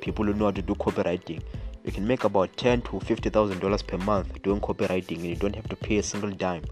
people 0.00 0.24
who 0.24 0.34
know 0.34 0.46
how 0.46 0.50
to 0.52 0.62
do 0.62 0.74
copywriting. 0.74 1.42
You 1.84 1.92
can 1.92 2.06
make 2.06 2.24
about 2.24 2.56
ten 2.56 2.82
to 2.82 3.00
fifty 3.00 3.30
thousand 3.30 3.60
dollars 3.60 3.82
per 3.82 3.98
month 3.98 4.42
doing 4.42 4.60
copywriting 4.60 5.16
and 5.16 5.26
you 5.26 5.36
don't 5.36 5.56
have 5.56 5.68
to 5.68 5.76
pay 5.76 5.98
a 5.98 6.02
single 6.02 6.30
dime. 6.30 6.64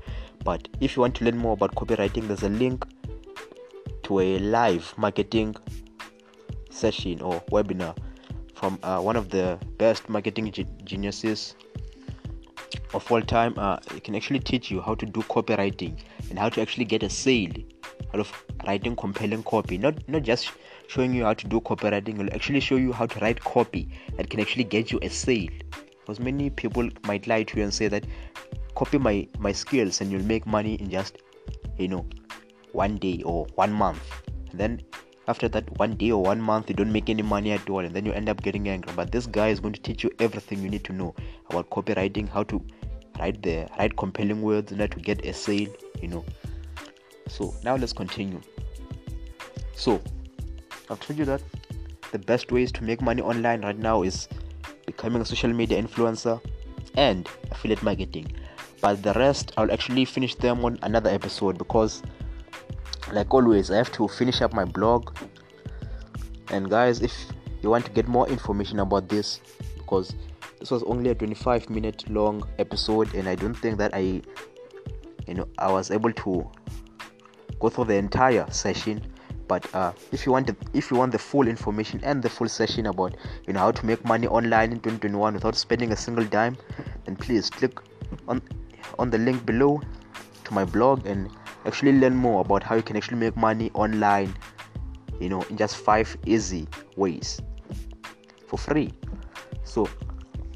But 0.45 0.69
if 0.81 0.97
you 0.97 1.03
want 1.03 1.15
to 1.17 1.25
learn 1.25 1.37
more 1.37 1.55
about 1.55 1.75
copywriting 1.75 2.29
there's 2.29 2.43
a 2.43 2.49
link 2.49 2.85
to 4.05 4.21
a 4.21 4.39
live 4.39 4.95
marketing 4.97 5.57
session 6.71 7.21
or 7.21 7.41
webinar 7.51 7.97
from 8.55 8.79
uh, 8.83 9.01
one 9.01 9.17
of 9.17 9.31
the 9.31 9.59
best 9.79 10.09
marketing 10.09 10.53
geniuses 10.85 11.57
of 12.97 13.13
all 13.13 13.21
time 13.21 13.55
uh, 13.59 13.77
it 13.95 14.03
can 14.05 14.15
actually 14.15 14.41
teach 14.41 14.71
you 14.71 14.81
how 14.81 14.95
to 14.95 15.07
do 15.07 15.21
copywriting 15.35 15.97
and 16.31 16.39
how 16.39 16.49
to 16.49 16.63
actually 16.63 16.85
get 16.85 17.03
a 17.03 17.11
sale 17.11 17.53
out 18.15 18.21
of 18.21 18.45
writing 18.67 18.97
compelling 18.97 19.43
copy. 19.43 19.79
Not 19.79 20.09
not 20.09 20.23
just 20.23 20.51
showing 20.89 21.15
you 21.15 21.25
how 21.25 21.35
to 21.35 21.47
do 21.55 21.61
copywriting 21.61 22.15
it 22.15 22.19
will 22.19 22.33
actually 22.33 22.61
show 22.61 22.77
you 22.77 22.93
how 22.93 23.07
to 23.07 23.21
write 23.21 23.41
copy 23.41 23.89
that 24.17 24.31
can 24.31 24.41
actually 24.41 24.65
get 24.65 24.91
you 24.91 24.99
a 25.03 25.11
sale. 25.11 25.51
Because 26.01 26.21
many 26.21 26.51
people 26.51 26.89
might 27.05 27.27
lie 27.27 27.43
to 27.43 27.59
you 27.59 27.65
and 27.65 27.75
say 27.75 27.89
that 27.89 28.05
copy 28.75 28.99
my 28.99 29.29
my 29.39 29.53
skills 29.53 30.01
and 30.01 30.11
you'll 30.11 30.31
make 30.35 30.47
money 30.47 30.75
in 30.75 30.91
just 30.91 31.19
you 31.79 31.89
know 31.89 32.07
one 32.73 32.97
day 32.97 33.23
or 33.25 33.47
one 33.57 33.73
month. 33.73 34.01
And 34.51 34.61
then 34.61 34.81
after 35.29 35.49
that 35.49 35.71
one 35.79 35.97
day 35.97 36.11
or 36.13 36.23
one 36.23 36.41
month 36.41 36.69
you 36.71 36.77
don't 36.77 36.93
make 36.93 37.11
any 37.11 37.23
money 37.23 37.53
at 37.53 37.69
all 37.69 37.81
and 37.81 37.95
then 37.95 38.07
you 38.07 38.13
end 38.13 38.29
up 38.29 38.43
getting 38.43 38.69
angry. 38.69 38.93
But 38.95 39.13
this 39.13 39.27
guy 39.27 39.49
is 39.49 39.61
going 39.61 39.75
to 39.75 39.81
teach 39.81 40.05
you 40.05 40.11
everything 40.21 40.63
you 40.63 40.71
need 40.71 40.85
to 40.85 40.93
know 40.93 41.15
about 41.51 41.71
copywriting 41.71 42.29
how 42.29 42.45
to 42.45 42.65
write 43.19 43.43
the 43.43 43.69
write 43.79 43.97
compelling 43.97 44.43
words 44.43 44.73
in 44.73 44.81
order 44.81 44.95
to 44.95 45.01
get 45.01 45.25
a 45.25 45.33
sale 45.33 45.69
you 46.01 46.09
know. 46.09 46.25
So 47.29 47.55
now 47.65 47.77
let's 47.77 47.93
continue. 47.93 48.41
So 49.75 50.01
i've 50.89 51.01
told 51.01 51.19
you 51.19 51.25
that 51.25 51.43
the 52.13 52.19
best 52.19 52.53
ways 52.53 52.71
to 52.73 52.85
make 52.85 53.03
money 53.03 53.21
online 53.21 53.63
right 53.63 53.79
now 53.79 54.03
is 54.03 54.29
becoming 54.87 55.21
a 55.21 55.25
social 55.25 55.53
media 55.53 55.83
influencer 55.83 56.41
and 56.97 57.29
affiliate 57.51 57.83
marketing. 57.83 58.33
But 58.81 59.03
the 59.03 59.13
rest 59.15 59.53
I'll 59.57 59.73
actually 59.73 60.05
finish 60.05 60.35
them 60.35 60.65
on 60.65 60.79
another 60.83 61.11
episode 61.11 61.59
because 61.59 62.03
like 63.13 63.33
always 63.33 63.71
I 63.71 63.77
have 63.77 63.93
to 63.93 64.09
finish 64.09 64.41
up 64.43 64.53
my 64.53 64.65
blog. 64.65 65.17
And 66.49 66.71
guys 66.71 67.01
if 67.03 67.13
you 67.63 67.71
want 67.71 67.85
to 67.87 67.91
get 67.91 68.07
more 68.07 68.29
information 68.29 68.81
about 68.81 69.09
this 69.09 69.41
because 69.77 70.15
this 70.67 70.73
was 70.73 70.83
only 70.83 71.11
a 71.11 71.15
25 71.15 71.71
minute 71.71 72.11
long 72.11 72.43
episode 72.59 73.15
and 73.15 73.29
I 73.29 73.37
don't 73.37 73.55
think 73.55 73.79
that 73.79 73.95
I 73.95 74.21
you 75.29 75.35
know 75.35 75.47
I 75.59 75.71
was 75.71 75.93
able 75.93 76.13
to 76.13 76.51
go 77.61 77.69
through 77.69 77.85
the 77.85 77.95
entire 77.95 78.51
session. 78.51 79.01
But 79.47 79.73
uh, 79.73 79.93
if 80.11 80.27
you 80.27 80.33
want 80.33 80.49
the, 80.49 80.57
if 80.75 80.91
you 80.91 80.97
want 80.97 81.13
the 81.13 81.21
full 81.21 81.47
information 81.47 82.01
and 82.03 82.21
the 82.21 82.29
full 82.29 82.49
session 82.49 82.87
about 82.87 83.15
you 83.47 83.53
know 83.53 83.61
how 83.61 83.71
to 83.71 83.87
make 83.87 84.05
money 84.05 84.27
online 84.27 84.73
in 84.73 84.81
2021 84.81 85.35
without 85.35 85.55
spending 85.55 85.93
a 85.93 85.97
single 85.97 86.25
dime 86.25 86.57
then 87.05 87.15
please 87.15 87.49
click 87.49 87.79
on 88.27 88.43
on 88.99 89.09
the 89.09 89.19
link 89.19 89.47
below 89.47 89.81
to 90.43 90.53
my 90.53 90.65
blog 90.65 91.07
and 91.07 91.31
actually 91.65 91.93
learn 91.93 92.17
more 92.17 92.41
about 92.41 92.65
how 92.65 92.75
you 92.75 92.83
can 92.83 92.97
actually 92.97 93.19
make 93.19 93.37
money 93.37 93.71
online 93.75 94.35
you 95.21 95.29
know 95.29 95.43
in 95.43 95.57
just 95.57 95.77
five 95.77 96.17
easy 96.27 96.67
ways 96.97 97.41
for 98.49 98.59
free. 98.59 98.93
So 99.63 99.89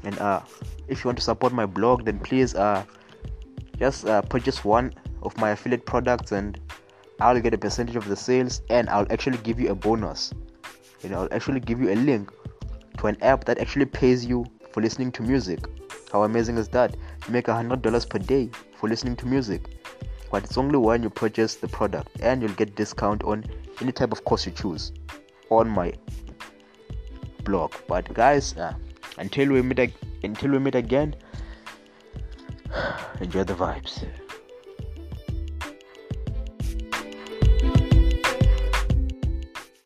and 0.03 0.17
uh 0.19 0.41
if 0.87 1.03
you 1.03 1.07
want 1.07 1.17
to 1.17 1.23
support 1.23 1.53
my 1.53 1.65
blog 1.65 2.05
then 2.05 2.19
please 2.19 2.55
uh 2.55 2.83
just 3.77 4.05
uh, 4.05 4.21
purchase 4.21 4.63
one 4.63 4.93
of 5.23 5.35
my 5.37 5.51
affiliate 5.51 5.85
products 5.85 6.31
and 6.31 6.59
I'll 7.19 7.39
get 7.39 7.53
a 7.53 7.57
percentage 7.57 7.95
of 7.95 8.07
the 8.07 8.15
sales 8.15 8.61
and 8.69 8.89
I'll 8.89 9.05
actually 9.11 9.37
give 9.39 9.59
you 9.59 9.69
a 9.69 9.75
bonus. 9.75 10.33
You 11.01 11.09
know, 11.09 11.21
I'll 11.21 11.33
actually 11.33 11.59
give 11.59 11.79
you 11.79 11.91
a 11.91 11.95
link 11.95 12.31
to 12.97 13.07
an 13.07 13.17
app 13.21 13.45
that 13.45 13.59
actually 13.59 13.85
pays 13.85 14.25
you 14.25 14.45
for 14.71 14.81
listening 14.81 15.11
to 15.13 15.21
music. 15.21 15.59
How 16.11 16.23
amazing 16.23 16.57
is 16.57 16.67
that? 16.69 16.95
You 17.27 17.33
make 17.33 17.47
a 17.47 17.53
hundred 17.53 17.81
dollars 17.81 18.05
per 18.05 18.17
day 18.17 18.49
for 18.75 18.89
listening 18.89 19.15
to 19.17 19.27
music. 19.27 19.67
But 20.31 20.43
it's 20.43 20.57
only 20.57 20.77
when 20.77 21.03
you 21.03 21.09
purchase 21.09 21.55
the 21.55 21.67
product 21.67 22.09
and 22.21 22.41
you'll 22.41 22.53
get 22.53 22.75
discount 22.75 23.23
on 23.23 23.45
any 23.81 23.91
type 23.91 24.11
of 24.11 24.23
course 24.25 24.45
you 24.45 24.51
choose 24.51 24.91
on 25.49 25.69
my 25.69 25.93
blog. 27.43 27.73
But 27.87 28.11
guys, 28.13 28.57
uh, 28.57 28.73
until 29.17 29.49
we 29.49 29.61
meet 29.61 29.93
until 30.23 30.51
we 30.51 30.59
meet 30.59 30.75
again, 30.75 31.15
enjoy 33.19 33.43
the 33.43 33.53
vibes. 33.53 34.05